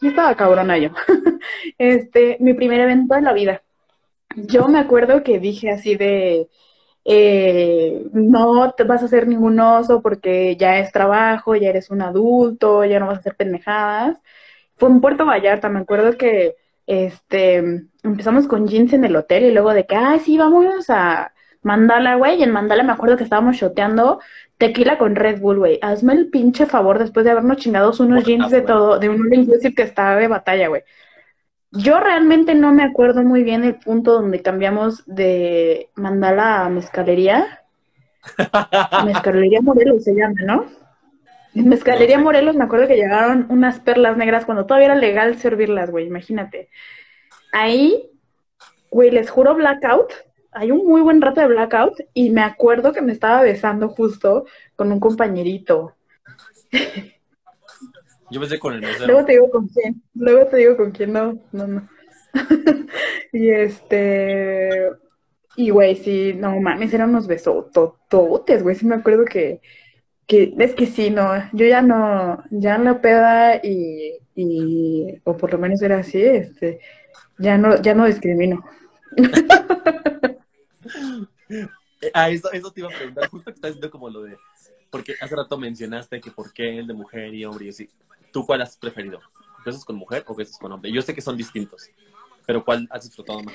[0.00, 0.90] sí estaba cabrona yo.
[1.78, 3.62] este, mi primer evento de la vida.
[4.36, 6.48] Yo me acuerdo que dije así de,
[7.04, 12.02] eh, no te vas a hacer ningún oso porque ya es trabajo, ya eres un
[12.02, 14.18] adulto, ya no vas a hacer pendejadas.
[14.76, 17.58] Fue en Puerto Vallarta, me acuerdo que este
[18.02, 21.33] empezamos con jeans en el hotel y luego de que, ay, sí, vamos a
[21.64, 24.20] Mandala, güey, y en Mandala me acuerdo que estábamos shoteando
[24.58, 25.78] tequila con Red Bull, güey.
[25.82, 29.74] Hazme el pinche favor después de habernos chingados unos jeans de todo, de un inclusive
[29.74, 30.82] que está de batalla, güey.
[31.72, 37.62] Yo realmente no me acuerdo muy bien el punto donde cambiamos de Mandala a Mezcalería.
[39.04, 40.66] Mezcalería Morelos se llama, ¿no?
[41.54, 45.90] En Mezcalería Morelos me acuerdo que llegaron unas perlas negras cuando todavía era legal servirlas,
[45.90, 46.68] güey, imagínate.
[47.52, 48.10] Ahí,
[48.90, 50.12] güey, les juro blackout.
[50.54, 54.46] Hay un muy buen rato de blackout y me acuerdo que me estaba besando justo
[54.76, 55.94] con un compañerito.
[58.30, 59.06] Yo besé con el mesero.
[59.06, 60.02] Luego te digo con quién.
[60.14, 61.12] Luego te digo con quién.
[61.12, 61.88] No, no, no.
[63.32, 64.90] y este.
[65.56, 68.74] Y güey, sí, no mames, eran unos besototes, güey.
[68.74, 69.60] Sí me acuerdo que,
[70.26, 70.54] que.
[70.58, 71.32] Es que sí, no.
[71.52, 72.42] Yo ya no.
[72.50, 74.18] Ya la peda y.
[74.34, 76.80] y o por lo menos era así, este.
[77.38, 78.64] Ya no, ya no discrimino.
[82.14, 83.28] ah, eso, eso te iba a preguntar.
[83.28, 84.36] Justo que estás diciendo como lo de.
[84.90, 87.90] Porque hace rato mencionaste que por qué el de mujer y hombre y así.
[88.32, 89.20] ¿Tú cuál has preferido?
[89.64, 90.92] ¿Besos con mujer o besos con hombre?
[90.92, 91.88] Yo sé que son distintos,
[92.46, 93.54] pero ¿cuál has disfrutado más?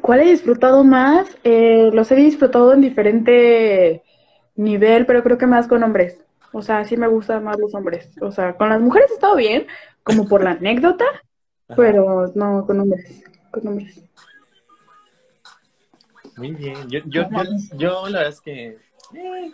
[0.00, 1.28] ¿Cuál he disfrutado más?
[1.44, 4.02] Eh, los he disfrutado en diferente
[4.56, 6.18] nivel, pero creo que más con hombres.
[6.52, 8.10] O sea, sí me gustan más los hombres.
[8.20, 9.66] O sea, con las mujeres he estado bien,
[10.02, 11.04] como por la anécdota,
[11.76, 13.22] pero no, con hombres.
[13.50, 14.02] Con hombres.
[16.36, 16.76] Muy bien.
[16.88, 17.42] Yo, yo, yo,
[17.76, 18.78] yo la verdad es que.
[19.14, 19.52] Eh,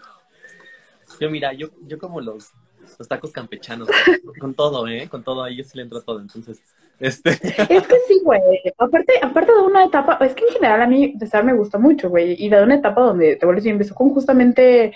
[1.20, 2.52] yo, mira, yo, yo como los
[2.98, 3.88] los tacos campechanos,
[4.40, 5.08] con todo, ¿eh?
[5.08, 6.60] Con todo, ahí yo sí le entro todo, entonces,
[6.98, 7.30] este...
[7.68, 8.40] Es que sí, güey,
[8.76, 12.08] aparte, aparte de una etapa, es que en general a mí estar me gusta mucho,
[12.08, 14.94] güey, y de una etapa donde te vuelves bien, besó con justamente...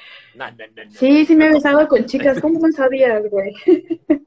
[0.90, 3.54] sí, sí me he besado con chicas, ¿cómo no sabías, güey?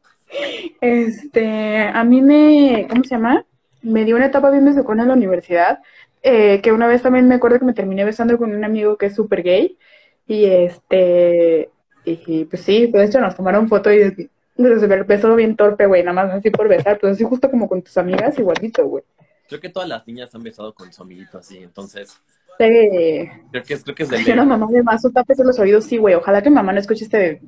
[0.81, 3.45] este, a mí me, ¿cómo se llama?
[3.81, 5.79] Me dio una etapa bien besocona en la universidad,
[6.27, 9.05] eh, que una vez también me acuerdo que me terminé besando con un amigo que
[9.05, 9.77] es súper gay,
[10.25, 11.69] y este,
[12.03, 14.11] y pues sí, de hecho nos tomaron foto y
[14.57, 17.83] se besó bien torpe, güey, nada más así por besar, pues así justo como con
[17.83, 19.03] tus amigas, igualito, güey.
[19.47, 22.09] Creo que todas las niñas han besado con su amiguito así, entonces.
[22.57, 23.29] Sí.
[23.51, 24.31] Creo que es, creo que es de ley.
[24.31, 26.15] una mamá de más, tapes los oídos, sí, güey.
[26.15, 27.39] Ojalá que mamá no escuche este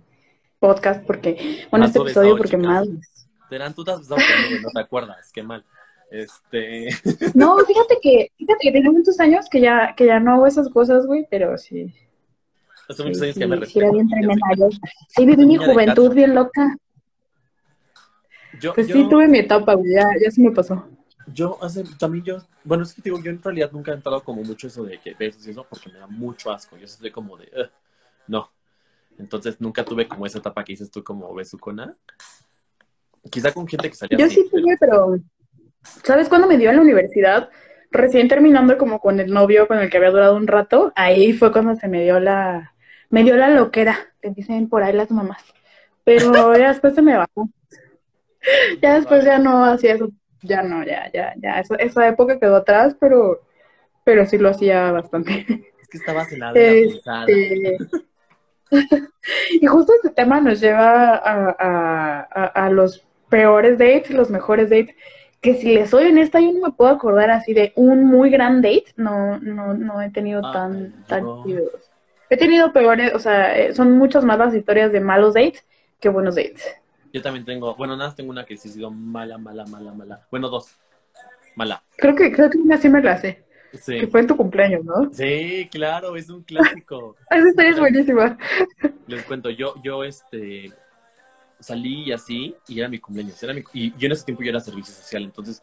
[0.60, 2.88] podcast porque, bueno, este episodio porque más.
[3.50, 5.66] Serán tú te has besado conmigo, no te acuerdas, qué mal.
[6.10, 6.90] Este.
[7.34, 10.70] No, fíjate que, fíjate que tengo muchos años que ya, que ya no hago esas
[10.70, 11.94] cosas, güey, pero sí.
[12.88, 13.70] Hace muchos años que me refiero.
[13.70, 14.78] Sí, era bien tremenda.
[15.10, 16.78] Sí, viví mi juventud bien loca.
[18.60, 20.88] Yo, pues sí, tuve mi etapa, güey, ya, ya se me pasó.
[21.34, 24.42] Yo hace, también yo, bueno, es que digo, yo en realidad nunca he entrado como
[24.44, 26.78] mucho eso de que besos y eso, porque me da mucho asco.
[26.78, 27.50] Yo soy como de,
[28.28, 28.50] no.
[29.18, 31.94] Entonces nunca tuve como esa etapa que dices tú como besucona.
[33.30, 35.20] Quizá con gente que salía Yo sí tuve, pero,
[36.04, 37.50] ¿sabes cuándo me dio en la universidad?
[37.92, 41.52] Recién terminando como con el novio con el que había durado un rato, ahí fue
[41.52, 42.74] cuando se me dio la,
[43.10, 45.44] me dio la loquera, te dicen por ahí las mamás.
[46.04, 47.50] Pero ya después se me bajó.
[48.82, 50.10] Ya después ya no hacía eso,
[50.42, 53.42] ya no, ya, ya, ya, esa, época quedó atrás, pero,
[54.04, 55.46] pero sí lo hacía bastante.
[55.82, 57.78] Es que estabas en la este...
[59.62, 64.70] y justo este tema nos lleva a, a, a, los peores dates y los mejores
[64.70, 64.96] dates.
[65.48, 68.62] Que si les soy honesta, yo no me puedo acordar así de un muy gran
[68.62, 68.88] date.
[68.98, 71.24] No, no, no he tenido ah, tan, tan
[72.30, 75.66] He tenido peores, o sea, eh, son muchas más las historias de malos dates
[76.02, 76.66] que buenos dates.
[77.14, 80.28] Yo también tengo, bueno, nada, tengo una que sí ha sido mala, mala, mala, mala.
[80.30, 80.76] Bueno, dos.
[81.56, 81.82] Mala.
[81.96, 83.46] Creo que, creo que una sí me la sé.
[83.72, 84.02] Sí.
[84.02, 85.14] Que fue en tu cumpleaños, ¿no?
[85.14, 87.16] Sí, claro, es un clásico.
[87.32, 88.38] Esa historia es buenísima.
[89.08, 90.74] Les cuento, yo, yo, este,
[91.60, 93.42] salí y así, y era mi cumpleaños.
[93.42, 95.62] Era mi, y yo en ese tiempo yo era servicio social, entonces,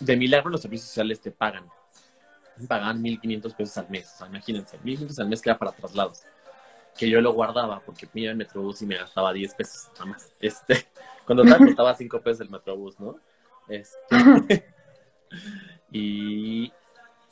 [0.00, 1.64] de milagro los servicios sociales te pagan
[2.66, 4.10] pagaban 1.500 pesos al mes.
[4.14, 6.22] O sea, imagínense, 1.500 al mes que era para traslados.
[6.96, 10.06] Que yo lo guardaba porque me iba en Metrobús y me gastaba 10 pesos nada
[10.06, 10.32] más.
[10.40, 10.86] Este,
[11.26, 13.18] cuando tal costaba 5 pesos el Metrobús, ¿no?
[13.68, 14.64] Este,
[15.92, 16.72] y.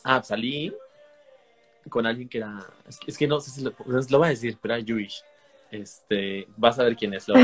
[0.03, 0.75] Ah, salí
[1.89, 2.63] con alguien que era.
[3.07, 5.23] Es que, no sé si lo, lo voy a decir, pero era Jewish.
[5.75, 7.27] Este, vas a ver quién es.
[7.27, 7.35] Lo,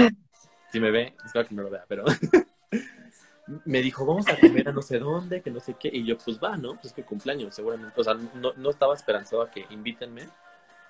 [0.71, 2.05] Si me ve, espero que no lo vea, pero
[3.65, 5.91] me dijo, vamos a comer a no sé dónde, que no sé qué.
[5.93, 6.75] Y yo, pues va, ¿no?
[6.75, 8.01] Pues es mi cumpleaños, seguramente.
[8.01, 10.29] O sea, no, no estaba esperanzado a que invítenme,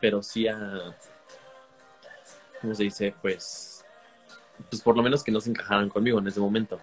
[0.01, 0.95] pero sí a,
[2.61, 3.15] ¿cómo se dice?
[3.23, 3.87] Pues,
[4.69, 6.79] pues por lo menos que no se encajaran conmigo en ese momento.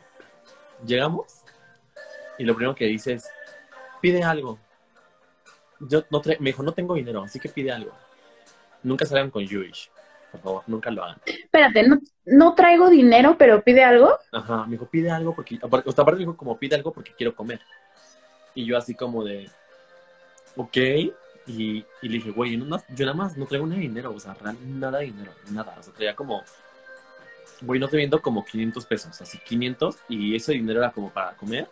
[0.83, 1.43] Llegamos
[2.39, 3.29] y lo primero que dice es,
[4.01, 4.57] pide algo.
[5.79, 7.91] Yo no me dijo, no tengo dinero, así que pide algo.
[8.81, 9.91] Nunca salgan con Jewish.
[10.37, 11.17] Por favor, nunca lo hagan.
[11.25, 11.85] Espérate,
[12.25, 14.17] no, traigo dinero, pero pide algo.
[14.31, 15.59] Ajá, me dijo, pide algo porque.
[15.61, 17.59] O sea, aparte me dijo, como pide algo porque quiero comer.
[18.55, 19.49] Y yo, así como de.
[20.55, 20.77] Ok.
[21.47, 22.65] Y, le dije, güey, yo
[23.05, 24.13] nada más no traigo nada de dinero.
[24.13, 25.75] O sea, nada de dinero, nada.
[25.79, 26.43] O sea, traía como.
[27.61, 29.97] Güey, no te viendo como 500 pesos, así 500.
[30.09, 31.67] Y ese dinero era como para comer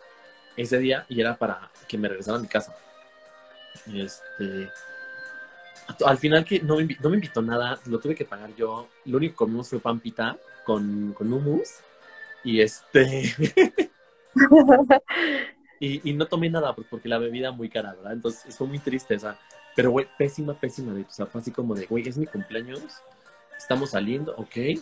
[0.56, 2.74] ese día y era para que me regresara a mi casa.
[3.86, 4.70] Este
[6.04, 8.88] al final que no me, invitó, nada, lo tuve que pagar yo.
[9.04, 11.80] Lo único que comimos fue pampita con, con hummus.
[12.44, 13.34] Y este.
[15.80, 18.12] y, no tomé nada pues, porque la bebida muy cara, ¿verdad?
[18.12, 19.38] Entonces fue muy triste esa.
[19.74, 20.92] Pero, güey, pésima, pésima.
[20.92, 22.82] De, o sea, fue así como de, güey, es mi cumpleaños.
[23.56, 24.80] Estamos saliendo, ok.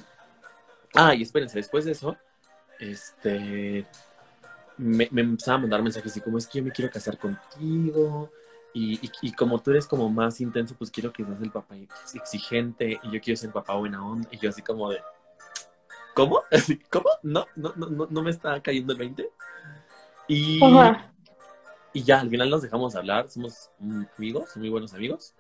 [0.95, 2.17] Ah, y espérense, después de eso,
[2.79, 3.87] este.
[4.77, 8.33] Me, me empezaba a mandar mensajes así como es que yo me quiero casar contigo
[8.77, 11.77] y, como tú eres como más intenso, pues quiero que seas el papá
[12.13, 14.29] exigente y yo quiero ser el papá buena onda.
[14.33, 15.01] Y yo así como de,
[16.13, 16.43] ¿cómo?
[16.91, 17.09] ¿Cómo?
[17.23, 19.31] No, no, no, no me está cayendo el 20.
[20.27, 20.61] Y,
[21.93, 23.71] y ya, al final nos dejamos hablar, somos
[24.19, 25.35] amigos, muy buenos amigos.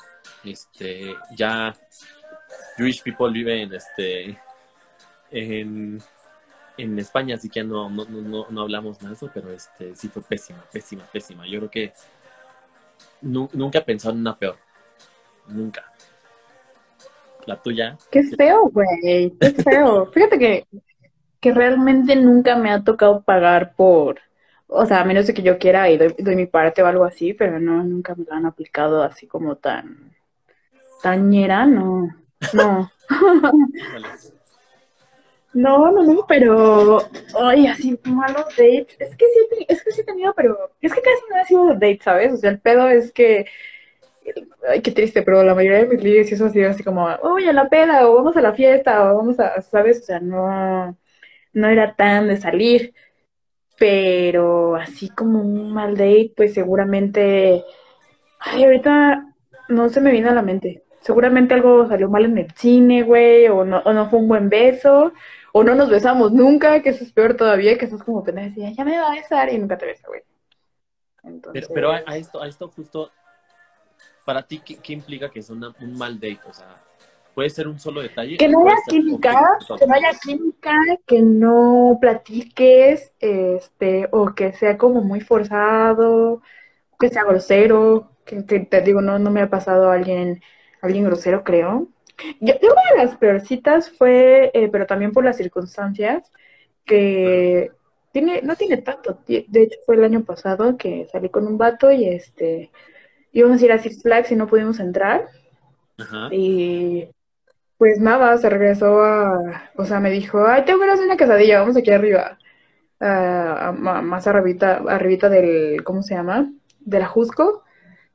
[0.44, 1.74] Este, ya
[2.76, 4.38] Jewish people vive en este
[5.32, 6.00] en,
[6.76, 9.96] en España, así que ya no, no, no, no hablamos nada de eso, pero este
[9.96, 11.44] sí fue pésima, pésima, pésima.
[11.48, 11.92] Yo creo que
[13.20, 14.56] nunca he pensado en una peor.
[15.48, 15.84] Nunca.
[17.46, 17.96] La tuya.
[18.10, 19.30] Qué feo, güey.
[19.38, 20.06] Qué feo.
[20.12, 20.66] Fíjate que,
[21.40, 24.20] que realmente nunca me ha tocado pagar por.
[24.66, 27.34] O sea, a menos de que yo quiera y doy, mi parte o algo así,
[27.34, 30.12] pero no, nunca me lo han aplicado así como tan.
[31.02, 32.08] tañera, no.
[32.52, 32.90] No.
[35.54, 36.98] No, no, no, pero,
[37.40, 38.96] ay, así malos dates.
[38.98, 41.66] Es que sí, es que sí he tenido, pero es que casi no ha sido
[41.68, 42.32] de date, ¿sabes?
[42.32, 43.46] O sea, el pedo es que,
[44.68, 47.50] ay, qué triste, pero la mayoría de mis ligues eso ha sido así como, oye,
[47.50, 50.00] a la peda, o vamos a la fiesta, o vamos a, ¿sabes?
[50.00, 50.96] O sea, no,
[51.52, 52.94] no era tan de salir,
[53.78, 57.64] pero así como un mal date, pues seguramente,
[58.40, 59.26] ay, ahorita
[59.68, 60.84] no se me viene a la mente.
[61.00, 64.48] Seguramente algo salió mal en el cine, güey, o no, o no fue un buen
[64.48, 65.12] beso,
[65.56, 68.74] o no nos besamos nunca, que eso es peor todavía, que estás como pendeja y
[68.74, 70.20] ya me va a besar y nunca te besa, güey.
[71.72, 73.12] Pero, a, esto, a esto justo,
[74.24, 75.60] para ti, ¿qué, implica que es un
[75.96, 76.40] mal date?
[76.50, 76.82] O sea,
[77.36, 78.36] puede ser un solo detalle.
[78.36, 84.76] Que no haya química, que no haya química, que no platiques, este, o que sea
[84.76, 86.42] como muy forzado,
[86.98, 90.42] que sea grosero, que, te digo, no, no me ha pasado a alguien,
[90.82, 91.93] alguien grosero, creo.
[92.40, 96.30] Yo, una de las peorcitas fue, eh, pero también por las circunstancias,
[96.84, 97.70] que
[98.12, 101.90] tiene, no tiene tanto, de hecho fue el año pasado que salí con un vato
[101.90, 102.70] y este
[103.32, 105.28] íbamos a ir a Six Flags y no pudimos entrar.
[106.30, 107.08] Y
[107.76, 111.60] pues nada, se regresó a, o sea, me dijo, ay, tengo que hacer una quesadilla,
[111.60, 112.38] vamos aquí arriba,
[113.00, 116.50] más arribita, arribita del, ¿cómo se llama?
[116.80, 117.64] De la Jusco.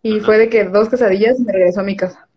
[0.01, 2.27] Y fue de que dos quesadillas y me regresó a mi casa.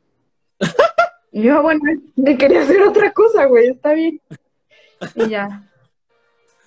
[1.33, 1.81] Y yo, bueno,
[2.14, 4.21] me quería hacer otra cosa, güey, está bien.
[5.16, 5.68] Y ya.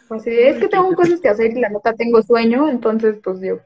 [0.10, 3.40] Pues sí, es que tengo cosas que hacer y la nota tengo sueño, entonces pues
[3.40, 3.60] yo.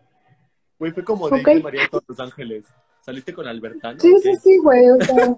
[0.77, 2.65] Güey, fue como de María de Los Ángeles.
[3.01, 3.99] ¿Saliste con Albertano?
[3.99, 5.35] Sí, sí, sí, güey, o sea.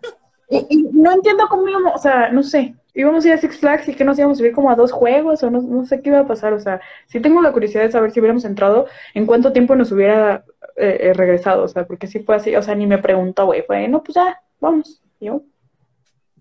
[0.49, 2.75] y, no entiendo cómo íbamos, o sea, no sé.
[2.93, 4.91] Íbamos a ir a Six Flags y que nos íbamos a subir como a dos
[4.91, 6.51] juegos o no, no sé qué iba a pasar.
[6.51, 9.93] O sea, sí tengo la curiosidad de saber si hubiéramos entrado, en cuánto tiempo nos
[9.93, 10.43] hubiera
[10.75, 11.63] eh, eh, regresado.
[11.63, 13.61] O sea, porque sí fue así, o sea, ni me preguntó, güey.
[13.61, 15.01] Fue, no, pues ya, vamos.
[15.21, 15.41] Y yo,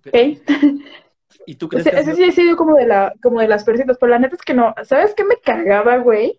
[1.46, 3.96] ¿Y tú crees que ese sí ha sido como de, la, como de las persitas,
[3.98, 4.74] pero la neta es que no.
[4.84, 6.38] ¿Sabes qué me cagaba, güey?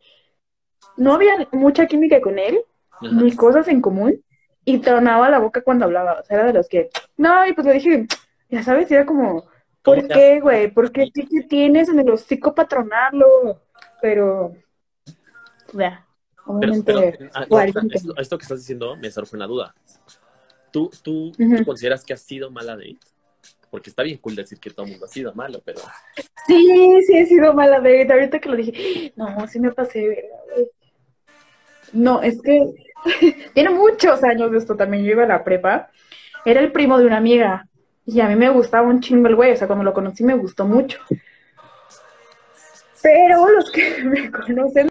[0.98, 2.62] No había mucha química con él,
[3.02, 4.24] ni cosas en común,
[4.64, 6.20] y tronaba la boca cuando hablaba.
[6.20, 8.06] O sea, era de los que, no, y pues le dije,
[8.50, 9.46] ya sabes, era como,
[9.82, 10.72] ¿por qué, güey?
[10.72, 11.12] ¿Por qué,
[11.50, 13.62] tienes en el hocico patronarlo?
[14.02, 14.54] Pero,
[15.74, 16.06] ya.
[16.46, 16.94] Obviamente,
[17.34, 19.76] ah, esto, esto, que estás diciendo me surge una duda.
[20.72, 23.11] ¿Tú, tú, ¿tú consideras que has sido mala date?
[23.72, 25.80] Porque está bien cool decir que todo el mundo ha sido malo, pero...
[26.46, 30.30] Sí, sí he sido mala de ahorita que lo dije, no, sí me pasé,
[31.94, 32.74] No, es que
[33.54, 35.90] tiene muchos años de esto también, yo iba a la prepa,
[36.46, 37.66] era el primo de una amiga,
[38.06, 40.36] y a mí me gustaba un chingo el güey, o sea, cuando lo conocí me
[40.36, 41.00] gustó mucho.
[43.02, 44.90] Pero los que me conocen,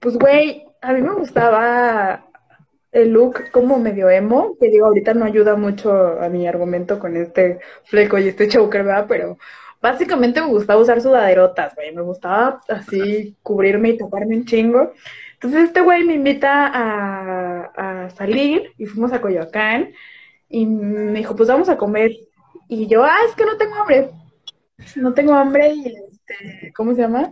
[0.00, 2.29] pues güey, a mí me gustaba
[2.92, 7.16] el look como medio emo, que digo, ahorita no ayuda mucho a mi argumento con
[7.16, 9.06] este fleco y este choker, ¿verdad?
[9.08, 9.38] Pero
[9.80, 14.92] básicamente me gustaba usar sudaderotas, güey, me gustaba así cubrirme y taparme un chingo.
[15.34, 19.92] Entonces este güey me invita a, a salir y fuimos a Coyoacán
[20.48, 22.12] y me dijo, pues vamos a comer.
[22.68, 24.10] Y yo, ah, es que no tengo hambre.
[24.96, 27.30] No tengo hambre y, este, ¿cómo se llama?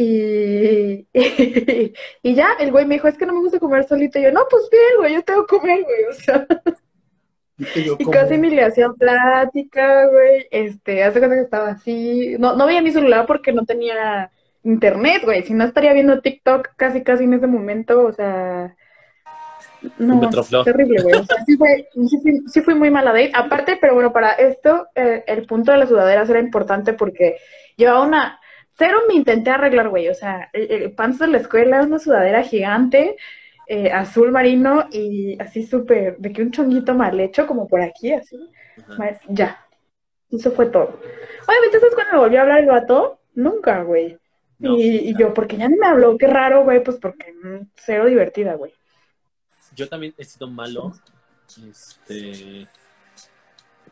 [0.00, 1.08] Y,
[2.22, 4.20] y, ya, el güey me dijo, es que no me gusta comer solito.
[4.20, 6.46] Y yo, no, pues bien, güey, yo tengo que comer, güey, o sea.
[7.98, 10.46] Y, casi me le hacía plática, güey.
[10.52, 12.36] Este, hace cuenta que estaba así.
[12.38, 14.30] No, no veía mi celular porque no tenía
[14.62, 15.42] internet, güey.
[15.42, 18.76] Si no estaría viendo TikTok casi, casi en ese momento, o sea.
[19.98, 20.30] No,
[20.62, 21.14] terrible, güey.
[21.16, 21.88] O sea, sí fue,
[22.46, 23.32] sí, fui muy mala date.
[23.34, 27.38] Aparte, pero bueno, para esto, eh, el punto de las sudaderas era importante porque
[27.74, 28.38] llevaba una
[28.78, 30.08] cero me intenté arreglar, güey.
[30.08, 33.16] O sea, el, panzo de la escuela, una sudadera gigante,
[33.66, 38.12] eh, azul marino y así súper, de que un chonguito mal hecho, como por aquí,
[38.12, 38.38] así.
[39.28, 39.64] Ya.
[40.30, 41.00] Eso fue todo.
[41.46, 43.20] Obviamente, ¿sabes cuando me volvió a hablar el vato?
[43.34, 44.18] Nunca, güey.
[44.60, 48.54] y, yo, porque ya ni me habló, qué raro, güey, pues porque mm, cero divertida,
[48.54, 48.72] güey.
[49.74, 50.92] Yo también he sido malo,
[51.70, 52.66] este,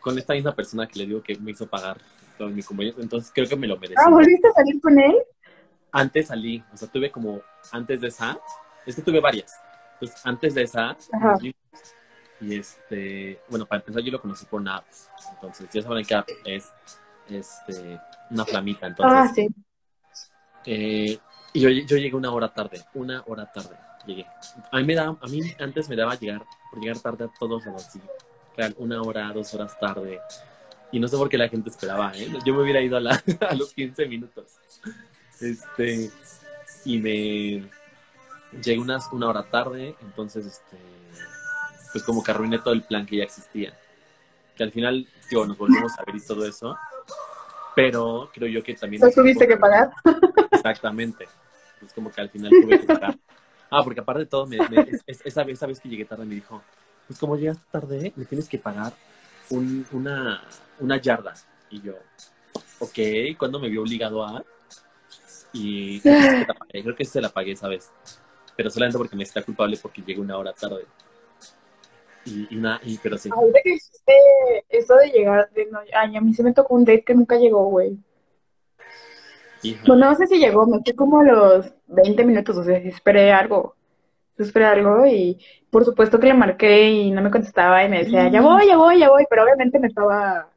[0.01, 1.99] con esta misma persona que le digo que me hizo pagar
[2.39, 2.63] mi
[2.99, 3.97] entonces creo que me lo merecí.
[4.05, 5.17] Ah, ¿volviste a salir con él?
[5.93, 7.41] Antes salí, o sea, tuve como,
[7.73, 8.39] antes de esa,
[8.85, 9.53] es que tuve varias,
[9.99, 10.97] pues antes de esa,
[12.41, 14.85] y este, bueno, para empezar yo lo conocí por una
[15.33, 16.71] entonces ya saben que es
[17.29, 17.99] este,
[18.31, 19.19] una flamita, entonces.
[19.19, 19.49] Ah, sí.
[20.67, 21.19] Eh,
[21.55, 23.77] y yo, yo llegué una hora tarde, una hora tarde
[24.07, 24.27] llegué.
[24.71, 27.65] A mí me da, a mí antes me daba llegar, por llegar tarde a todos
[27.67, 28.75] los días.
[28.79, 30.21] Una hora, dos horas tarde.
[30.93, 32.29] Y no sé por qué la gente esperaba, ¿eh?
[32.45, 34.57] Yo me hubiera ido a, la, a los 15 minutos.
[35.41, 36.11] Este,
[36.85, 37.69] y me
[38.63, 40.77] llegué unas, una hora tarde, entonces, este,
[41.93, 43.77] pues como que arruiné todo el plan que ya existía.
[44.57, 46.77] Que al final, digo, nos volvimos a ver y todo eso.
[47.75, 49.03] Pero creo yo que también...
[49.03, 49.91] ¿No tuviste que pagar?
[50.51, 51.29] Exactamente.
[51.79, 53.19] Pues como que al final tuve que pagar.
[53.69, 54.57] Ah, porque aparte de todo, me,
[55.07, 56.63] esa, vez, esa vez que llegué tarde me dijo,
[57.07, 58.95] pues como llegaste tarde, me tienes que pagar
[59.51, 60.43] una,
[60.81, 61.35] una yarda.
[61.71, 61.95] Y yo,
[62.79, 62.99] ok,
[63.39, 64.45] cuando me vio obligado a?
[65.53, 67.91] Y creo que, se la pagué esa vez.
[68.57, 70.85] Pero solamente porque me está culpable porque llegué una hora tarde.
[72.25, 73.31] Y, una, y pero sí.
[73.33, 74.13] Ahorita que hiciste
[74.69, 77.37] eso de llegar, de no, ay, a mí se me tocó un date que nunca
[77.37, 77.97] llegó, güey.
[79.87, 83.33] Bueno, no sé si llegó, me fui como a los 20 minutos, o sea, esperé
[83.33, 83.77] algo
[84.43, 85.39] esperé algo y
[85.77, 88.79] por supuesto que le marqué y no me contestaba y me decía, ya voy, ya
[88.79, 90.49] voy, ya voy, pero obviamente me estaba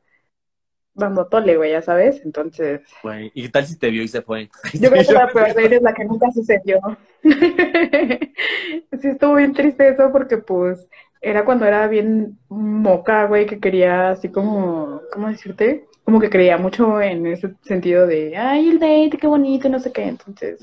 [0.93, 2.83] dando tole, güey, ya sabes, entonces...
[3.03, 4.49] Güey, ¿y qué tal si te vio y se fue?
[4.79, 6.79] Yo creo que la peor de es la que nunca sucedió.
[7.21, 10.87] sí, estuvo bien triste eso porque pues
[11.19, 15.85] era cuando era bien moca, güey, que quería así como, ¿cómo decirte?
[16.05, 19.91] Como que creía mucho en ese sentido de, ay, el date, qué bonito, no sé
[19.91, 20.61] qué, entonces...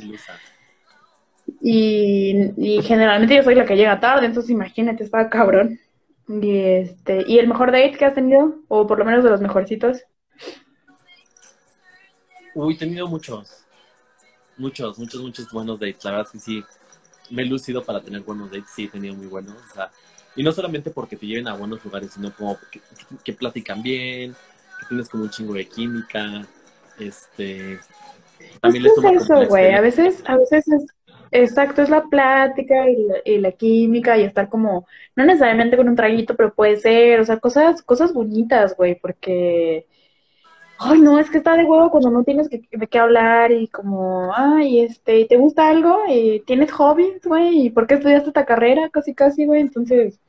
[1.68, 5.80] Y, generalmente yo soy la que llega tarde, entonces imagínate, estaba cabrón.
[6.28, 8.60] Y este, ¿y el mejor date que has tenido?
[8.68, 10.04] O por lo menos de los mejorcitos.
[12.54, 13.64] Uy, he tenido muchos.
[14.56, 16.04] Muchos, muchos, muchos buenos dates.
[16.04, 16.64] La verdad es que sí,
[17.30, 19.56] me he lucido para tener buenos dates, sí he tenido muy buenos.
[19.56, 19.90] O sea,
[20.36, 22.56] y no solamente porque te lleven a buenos lugares, sino como
[23.24, 24.36] que, platican bien,
[24.78, 26.46] que tienes como un chingo de química.
[26.96, 27.80] Este.
[28.60, 28.92] También es
[29.22, 29.74] eso, güey.
[29.74, 30.86] A veces, a veces es
[31.30, 36.36] Exacto, es la plática y la, química y estar como, no necesariamente con un traguito,
[36.36, 39.86] pero puede ser, o sea, cosas, cosas bonitas, güey, porque,
[40.78, 43.68] ay, no, es que está de huevo cuando no tienes que, de qué hablar y
[43.68, 46.00] como, ay, este, ¿te gusta algo?
[46.08, 47.66] ¿Y ¿Tienes hobbies, güey?
[47.66, 48.88] ¿Y por qué estudiaste esta carrera?
[48.90, 50.20] Casi, casi, güey, entonces,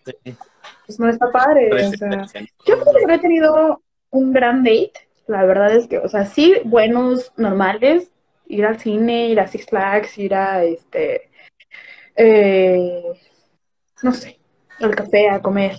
[0.86, 2.26] pues no está padre, o sea,
[2.66, 4.94] yo creo que no he tenido un gran date,
[5.28, 8.12] la verdad es que, o sea, sí, buenos, normales,
[8.50, 11.30] ir al cine, ir a Six Flags, ir a este,
[12.16, 13.04] eh,
[14.04, 14.40] no sé,
[14.80, 15.78] al café a comer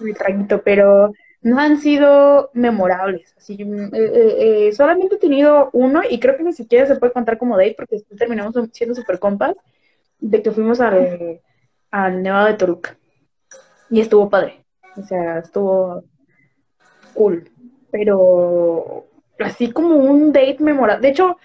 [0.00, 3.34] mi traguito, pero no han sido memorables.
[3.36, 7.38] Así, eh, eh, solamente he tenido uno y creo que ni siquiera se puede contar
[7.38, 9.54] como date porque terminamos siendo super compas
[10.20, 11.40] de que fuimos al,
[11.90, 12.96] al Nevado de Toluca
[13.90, 14.64] y estuvo padre.
[14.96, 16.04] O sea, estuvo
[17.14, 17.50] cool.
[17.90, 19.06] Pero
[19.38, 21.00] así como un date memorable.
[21.02, 21.38] De hecho,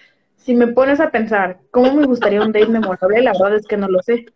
[0.44, 3.76] si me pones a pensar cómo me gustaría un date memorable, la verdad es que
[3.76, 4.26] no lo sé.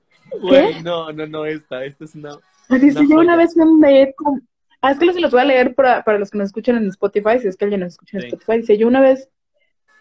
[0.48, 0.80] ¿Qué?
[0.82, 2.30] no, no, no, esta, esta es una.
[2.68, 4.46] Así si yo una vez un date con.
[4.80, 6.88] Ah, es que se los voy a leer para, para, los que nos escuchan en
[6.88, 8.58] Spotify, si es que alguien nos escucha en Spotify.
[8.58, 9.28] Dice, yo una vez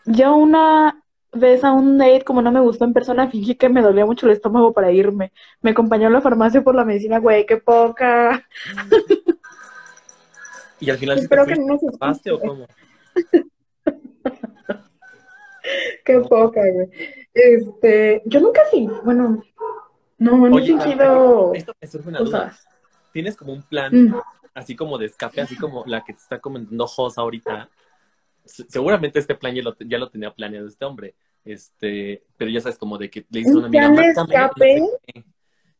[0.05, 1.03] yo una
[1.33, 4.25] vez a un date, como no me gustó en persona, fingí que me dolía mucho
[4.25, 5.33] el estómago para irme.
[5.61, 8.47] Me acompañó a la farmacia por la medicina, güey, qué poca.
[10.79, 12.67] ¿Y al final Espero que no o cómo?
[16.05, 16.89] qué poca, güey.
[17.33, 19.43] Este, yo nunca sí, bueno,
[20.17, 22.57] no, no he fingido esto me surge una duda.
[23.13, 24.15] ¿Tienes como un plan mm.
[24.53, 27.69] así como de escape, así como la que te está comentando Jos ahorita?
[28.47, 31.15] seguramente este plan ya lo, ya lo tenía planeado este hombre,
[31.45, 34.81] este, pero ya sabes, como de que le hizo una amiga, márcame,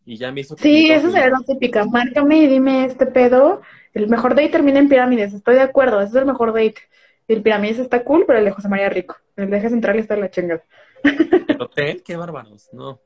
[0.06, 0.56] y ya me hizo...
[0.58, 3.62] Sí, eso sería la típica, márcame y dime este pedo,
[3.94, 6.82] el mejor date termina en pirámides, estoy de acuerdo, ese es el mejor date.
[7.28, 10.15] El pirámides está cool, pero el de José María Rico, el de eje central está
[10.15, 10.63] la chingada.
[11.03, 12.03] ¿El hotel?
[12.03, 13.01] Qué bárbaros, no.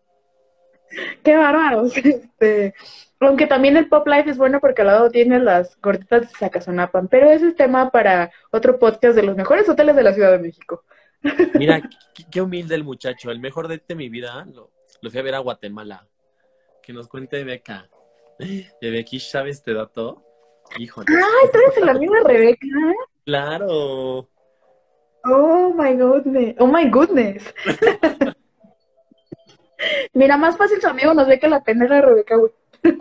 [1.23, 2.73] Qué bárbaros, este...
[3.19, 7.07] Aunque también el pop life es bueno porque al lado tiene las gorditas de Sacazonapan,
[7.07, 10.39] pero ese es tema para otro podcast de los mejores hoteles de la Ciudad de
[10.39, 10.83] México.
[11.53, 11.87] Mira,
[12.31, 13.29] qué, humilde el muchacho.
[13.29, 14.71] El mejor de mi vida lo,
[15.09, 16.07] fui a ver a Guatemala.
[16.81, 17.87] Que nos cuente Beca.
[18.39, 20.23] De Becky Chávez te dato.
[20.79, 21.05] Híjole.
[21.09, 22.67] ¡Ay, tú eres la misma Rebeca!
[23.31, 24.27] Claro.
[25.23, 26.55] Oh my goodness.
[26.59, 27.41] Oh my goodness.
[30.13, 32.51] Mira, más fácil su amigo nos ve que la pendeja de Rebeca, güey.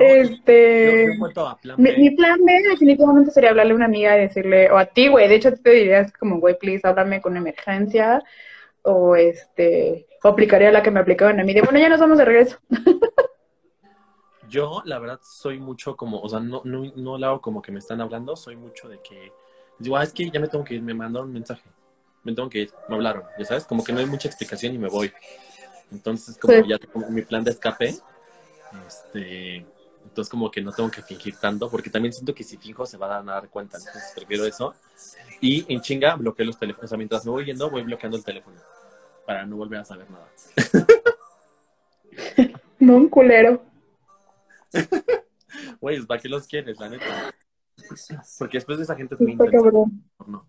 [0.00, 1.08] este,
[1.76, 5.26] mi, plan B definitivamente sería hablarle a una amiga y decirle, o a ti, güey,
[5.28, 8.22] de hecho te dirías como, güey, please, háblame con emergencia,
[8.82, 12.18] o este, o aplicaría la que me aplicaban a mí, de bueno, ya nos vamos
[12.18, 12.58] de regreso.
[14.48, 17.72] Yo, la verdad, soy mucho como, o sea, no, no, no lo hago como que
[17.72, 19.32] me están hablando, soy mucho de que,
[19.78, 21.68] digo, ah, es que ya me tengo que ir, me mandaron un mensaje,
[22.22, 24.78] me tengo que ir, me hablaron, ya sabes, como que no hay mucha explicación y
[24.78, 25.12] me voy.
[25.90, 27.94] Entonces, como ya tengo mi plan de escape,
[28.86, 29.66] este,
[30.04, 32.96] entonces como que no tengo que fingir tanto, porque también siento que si finjo se
[32.96, 34.74] va a dar cuenta, entonces prefiero eso.
[35.40, 38.24] Y en chinga bloqueo los teléfonos, o sea, mientras me voy yendo voy bloqueando el
[38.24, 38.56] teléfono,
[39.26, 40.28] para no volver a saber nada.
[42.78, 43.65] no, un culero.
[45.80, 47.34] Güey, ¿para qué los quieres, la neta?
[48.38, 50.48] Porque después de esa gente es muy no.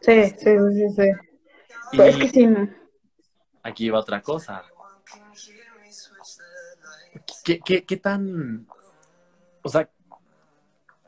[0.00, 1.10] Sí, sí, sí, sí.
[1.96, 2.68] Pues que sí, no
[3.68, 4.64] aquí va otra cosa.
[7.44, 8.66] ¿Qué, qué, qué tan,
[9.62, 9.88] o sea,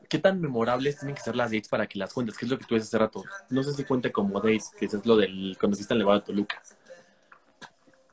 [0.09, 2.37] qué tan memorables tienen que ser las dates para que las cuentes?
[2.37, 3.23] ¿Qué es lo que tú dices hace rato?
[3.49, 6.25] No sé si cuente como dates, que es lo del cuando fuiste al Nevado de
[6.25, 6.61] Toluca.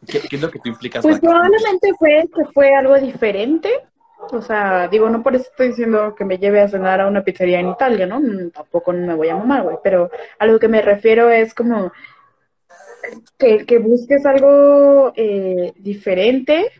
[0.08, 1.02] ¿Qué, ¿Qué, es lo que tú implicas?
[1.02, 3.70] Pues probablemente fue que fue algo diferente.
[4.30, 7.22] O sea, digo, no por eso estoy diciendo que me lleve a cenar a una
[7.22, 8.20] pizzería en Italia, ¿no?
[8.50, 9.76] Tampoco no me voy a mamar, güey.
[9.82, 11.92] Pero a lo que me refiero es como
[13.38, 16.70] que, que busques algo eh, diferente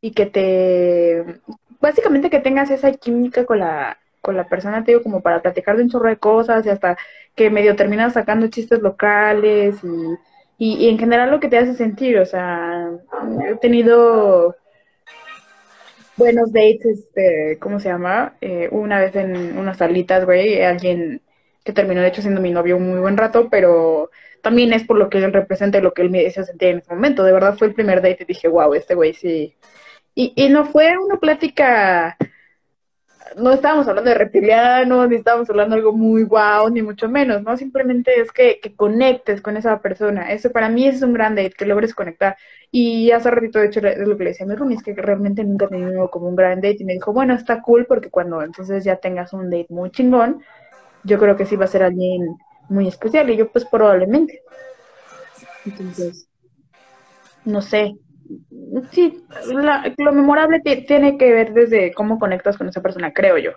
[0.00, 1.40] y que te,
[1.80, 5.76] básicamente que tengas esa química con la, con la persona, te digo, como para platicar
[5.76, 6.96] de un chorro de cosas y hasta
[7.34, 10.14] que medio terminas sacando chistes locales y,
[10.58, 12.90] y, en general lo que te hace sentir, o sea,
[13.48, 14.56] he tenido
[16.16, 18.34] buenos dates, este, ¿cómo se llama?
[18.40, 21.22] Eh, una vez en unas salitas, güey, alguien
[21.64, 24.10] que terminó de hecho siendo mi novio un muy buen rato, pero
[24.42, 26.78] también es por lo que él representa y lo que él me decía sentir en
[26.78, 27.24] ese momento.
[27.24, 29.54] De verdad fue el primer date y dije, wow, este güey sí.
[30.14, 32.16] Y, y no fue una plática,
[33.36, 37.42] no estábamos hablando de reptilianos, ni estábamos hablando de algo muy wow, ni mucho menos,
[37.42, 37.56] ¿no?
[37.56, 40.32] Simplemente es que, que conectes con esa persona.
[40.32, 42.36] Eso para mí es un gran date, que logres conectar.
[42.70, 44.94] Y hace ratito, de hecho, es lo que le decía a mi roomie, es que
[44.94, 46.78] realmente nunca he tenido como un gran date.
[46.80, 50.42] Y me dijo, bueno, está cool porque cuando entonces ya tengas un date muy chingón,
[51.04, 52.36] yo creo que sí va a ser alguien
[52.68, 54.42] muy especial y yo pues probablemente.
[55.64, 56.28] Entonces,
[57.44, 57.94] no sé.
[58.92, 59.24] Sí,
[59.98, 63.52] lo memorable tiene que ver desde cómo conectas con esa persona, creo yo.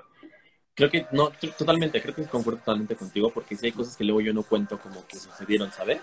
[0.76, 4.22] Creo que, no, totalmente, creo que concuerdo totalmente contigo, porque si hay cosas que luego
[4.22, 5.99] yo no cuento como que sucedieron, ¿sabes?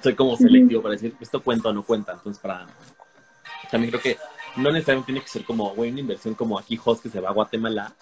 [0.00, 2.66] Soy como selectivo para decir, esto cuenta o no cuenta, entonces para...
[3.70, 4.16] También creo que
[4.56, 7.30] no necesariamente tiene que ser como, güey, una inversión como aquí Jos que se va
[7.30, 7.92] a Guatemala,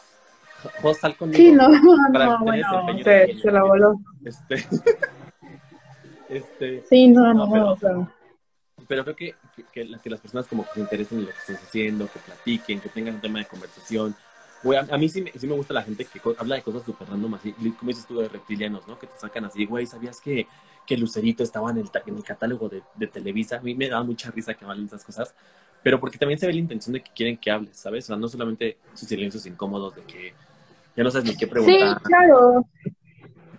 [0.82, 1.38] vos sal conmigo.
[1.38, 1.68] Sí, no,
[2.12, 3.94] no, bueno, se, se, la voló.
[4.24, 4.57] Este,
[6.28, 8.09] este, sí, no, no, no, pero,
[8.86, 11.62] pero creo que, que, que, las personas como que se interesen en lo que estás
[11.62, 14.14] haciendo, que platiquen, que tengan un tema de conversación.
[14.62, 17.09] Güey, a, mí sí me, sí me gusta la gente que habla de cosas súper
[17.09, 18.98] random, así, como dices tú, de reptilianos, ¿no?
[18.98, 20.46] Que te sacan así, güey, ¿sabías que,
[20.86, 23.59] que Lucerito estaba en el, en el catálogo de, de, Televisa?
[23.59, 25.34] A mí me da mucha risa que hablen esas cosas,
[25.82, 28.05] pero porque también se ve la intención de que quieren que hables, ¿sabes?
[28.05, 30.32] O sea, no solamente sus silencios incómodos de que
[30.96, 31.98] ya no sabes ni qué preguntar.
[31.98, 32.66] Sí, claro.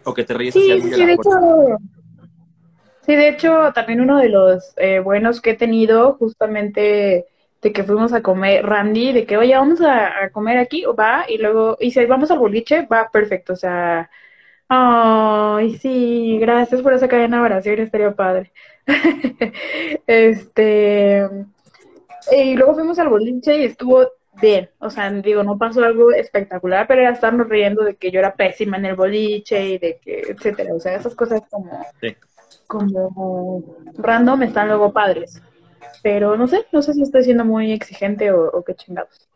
[0.05, 1.29] O que te ríes sí, sí, de, hecho,
[3.05, 7.27] Sí, de hecho, también uno de los eh, buenos que he tenido, justamente
[7.61, 11.37] de que fuimos a comer Randy, de que, oye, vamos a, comer aquí, va, y
[11.37, 14.09] luego, y si vamos al boliche, va, perfecto, o sea,
[14.69, 18.51] ay, sí, gracias por esa cadena de oración, estaría padre.
[20.07, 21.29] este,
[22.31, 24.07] y luego fuimos al boliche y estuvo
[24.41, 28.19] bien, o sea, digo, no pasó algo espectacular, pero era estarnos riendo de que yo
[28.19, 31.71] era pésima en el boliche y de que, etcétera, o sea, esas cosas como,
[32.67, 33.63] como
[33.97, 35.41] random están luego padres.
[36.03, 39.27] Pero no sé, no sé si estoy siendo muy exigente o, qué chingados.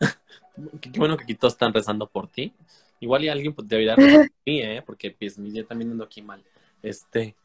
[0.80, 2.52] qué, bueno que todos están rezando por ti.
[3.00, 4.82] Igual y alguien pues, debería rezar por mí, ¿eh?
[4.84, 6.42] Porque pues, yo también ando aquí mal.
[6.82, 7.36] Este,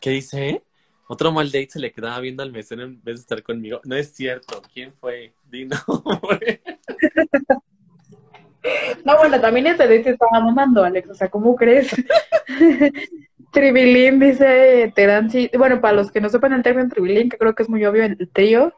[0.00, 0.62] ¿qué dice?
[1.06, 3.80] Otro mal date se le quedaba viendo al mesero en vez de estar conmigo.
[3.84, 4.60] No es cierto.
[4.72, 5.32] ¿Quién fue?
[5.50, 5.76] Dino.
[9.04, 11.08] no, bueno, también ese date estaba mamando, Alex.
[11.08, 11.90] O sea, ¿cómo crees?
[13.52, 15.50] Tribilín, dice Teranzi.
[15.56, 18.04] Bueno, para los que no sepan el término tribilín, que creo que es muy obvio
[18.04, 18.74] el trío,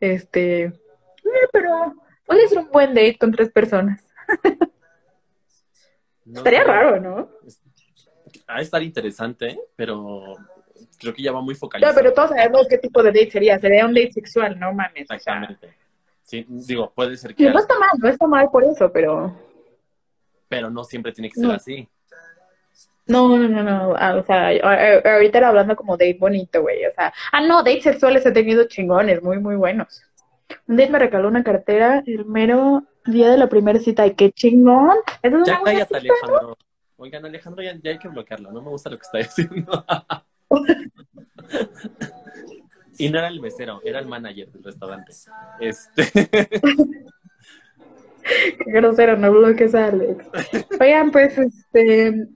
[0.00, 0.62] este.
[0.64, 1.94] Eh, pero
[2.26, 4.04] puede ser un buen date con tres personas.
[6.26, 7.30] Estaría raro, ¿no?
[8.48, 10.36] Va a estar interesante, pero
[10.98, 11.92] creo que ya va muy focalizado.
[11.92, 13.58] Ya, pero todos sabemos qué tipo de date sería.
[13.58, 15.02] Sería un date sexual, no mames.
[15.10, 15.74] Exactamente.
[16.22, 17.50] Sí, digo, puede ser que.
[17.50, 19.36] no está mal, no está mal por eso, pero.
[20.48, 21.88] Pero no siempre tiene que ser así.
[23.06, 23.94] No, no, no, no.
[23.96, 26.84] Ah, o sea, ahorita era hablando como date bonito, güey.
[26.86, 30.02] O sea, ah, no, dates sexuales he tenido chingones, muy, muy buenos.
[30.68, 34.06] Un date me regaló una cartera el mero día de la primera cita.
[34.06, 34.96] ¡Y qué chingón!
[35.22, 36.56] ya cállate, Alejandro.
[36.96, 38.52] Oigan, Alejandro, ya, ya, hay que bloquearlo.
[38.52, 39.84] No me gusta lo que está diciendo.
[42.98, 45.12] y no era el mesero, era el manager del restaurante.
[45.58, 46.12] Este.
[48.22, 50.24] Qué grosero, no bloques a Alex.
[50.80, 52.28] Oigan, pues, este,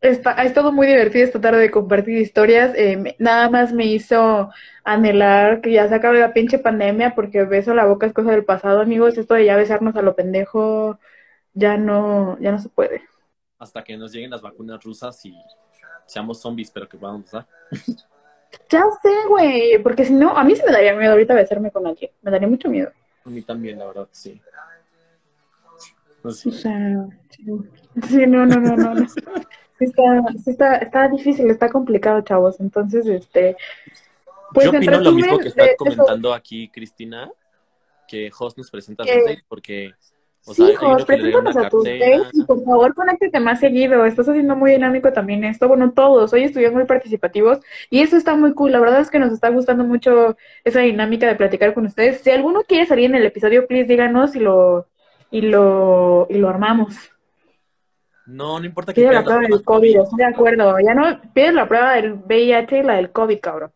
[0.00, 2.72] Está, ha estado muy divertido esta tarde de compartir historias.
[2.74, 4.50] Eh, nada más me hizo
[4.82, 8.44] anhelar que ya se acabe la pinche pandemia porque beso la boca es cosa del
[8.44, 9.18] pasado, amigos.
[9.18, 10.98] Esto de ya besarnos a lo pendejo
[11.52, 13.02] ya no, ya no se puede.
[13.58, 15.34] Hasta que nos lleguen las vacunas rusas y
[16.06, 17.46] seamos zombies, pero que podamos usar.
[18.68, 21.86] Ya sé, güey, porque si no, a mí se me daría miedo ahorita besarme con
[21.86, 22.10] alguien.
[22.20, 22.90] Me daría mucho miedo.
[23.24, 24.40] A mí también, la verdad, sí.
[26.24, 27.06] O sea,
[28.08, 29.06] sí, no, no, no, no.
[29.80, 32.60] está, está, difícil, está complicado, chavos.
[32.60, 33.56] Entonces, este.
[34.52, 37.30] Pues Yo opino lo mismo que está comentando aquí Cristina,
[38.08, 39.92] que Host nos presenta sus dates porque.
[40.46, 44.04] O sí, Host, preséntanos a tus dates y por favor conéctate más seguido.
[44.06, 45.68] Estás haciendo muy dinámico también esto.
[45.68, 46.32] Bueno, todos.
[46.32, 47.60] Hoy estuvimos muy participativos
[47.90, 48.72] y eso está muy cool.
[48.72, 52.22] La verdad es que nos está gustando mucho esa dinámica de platicar con ustedes.
[52.22, 54.88] Si alguno quiere salir en el episodio, please díganos y lo,
[55.30, 57.12] y lo, y lo armamos.
[58.30, 60.76] No, no importa que Pide la prueba del COVID, estoy de acuerdo.
[60.78, 63.72] Ya no, pides la prueba del VIH y la del COVID, cabrón.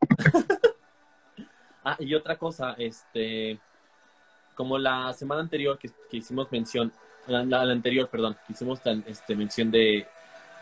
[1.84, 3.58] ah, y otra cosa, este,
[4.54, 6.90] como la semana anterior que, hicimos mención,
[7.26, 10.06] la, anterior, perdón, que hicimos este, mención de,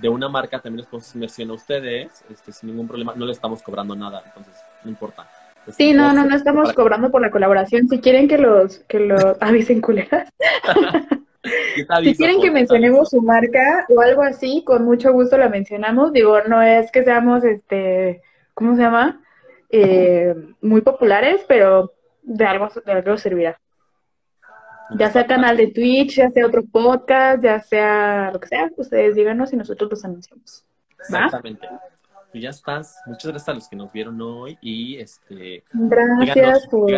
[0.01, 3.33] de una marca, también les ponemos mención a ustedes, este, sin ningún problema, no le
[3.33, 5.31] estamos cobrando nada, entonces no importa.
[5.69, 7.89] sí, no, no, no estamos cobrando por la colaboración.
[7.89, 10.29] Si quieren que los, que los avisen culeras.
[12.03, 16.13] si quieren que mencionemos su marca o algo así, con mucho gusto la mencionamos.
[16.13, 18.23] Digo, no es que seamos, este,
[18.55, 19.21] ¿cómo se llama?
[19.71, 21.93] Eh, muy populares, pero
[22.23, 23.61] de algo, de algo servirá.
[24.97, 29.17] Ya sea canal de Twitch, ya sea otro podcast, ya sea lo que sea, ustedes
[29.17, 30.65] díganos y nosotros los anunciamos.
[30.99, 31.69] Exactamente.
[32.33, 33.01] Y ya estás.
[33.07, 35.65] Muchas gracias a los que nos vieron hoy y este.
[35.73, 36.91] Gracias por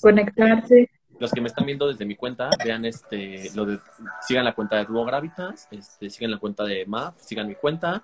[0.00, 0.90] conectarse
[1.24, 3.78] los que me están viendo desde mi cuenta, vean este, lo de,
[4.20, 8.02] sigan la cuenta de Duo Gravitas, este, sigan la cuenta de MAF, sigan mi cuenta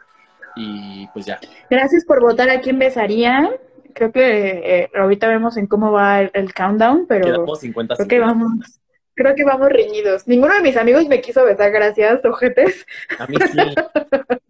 [0.56, 1.38] y pues ya.
[1.68, 3.50] Gracias por votar a quién besaría.
[3.92, 8.80] Creo que eh, ahorita vemos en cómo va el, countdown, pero creo que vamos,
[9.14, 10.26] creo que vamos reñidos.
[10.26, 12.86] Ninguno de mis amigos me quiso besar, gracias, ojetes.
[13.18, 13.58] A mí sí.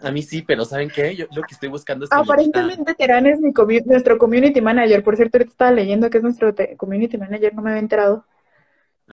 [0.00, 1.14] A mí sí, pero ¿saben qué?
[1.16, 2.12] Yo lo que estoy buscando es...
[2.12, 3.52] Aparentemente Terán es mi
[3.84, 5.02] nuestro community manager.
[5.02, 8.24] Por cierto, ahorita estaba leyendo que es nuestro community manager, no me había enterado.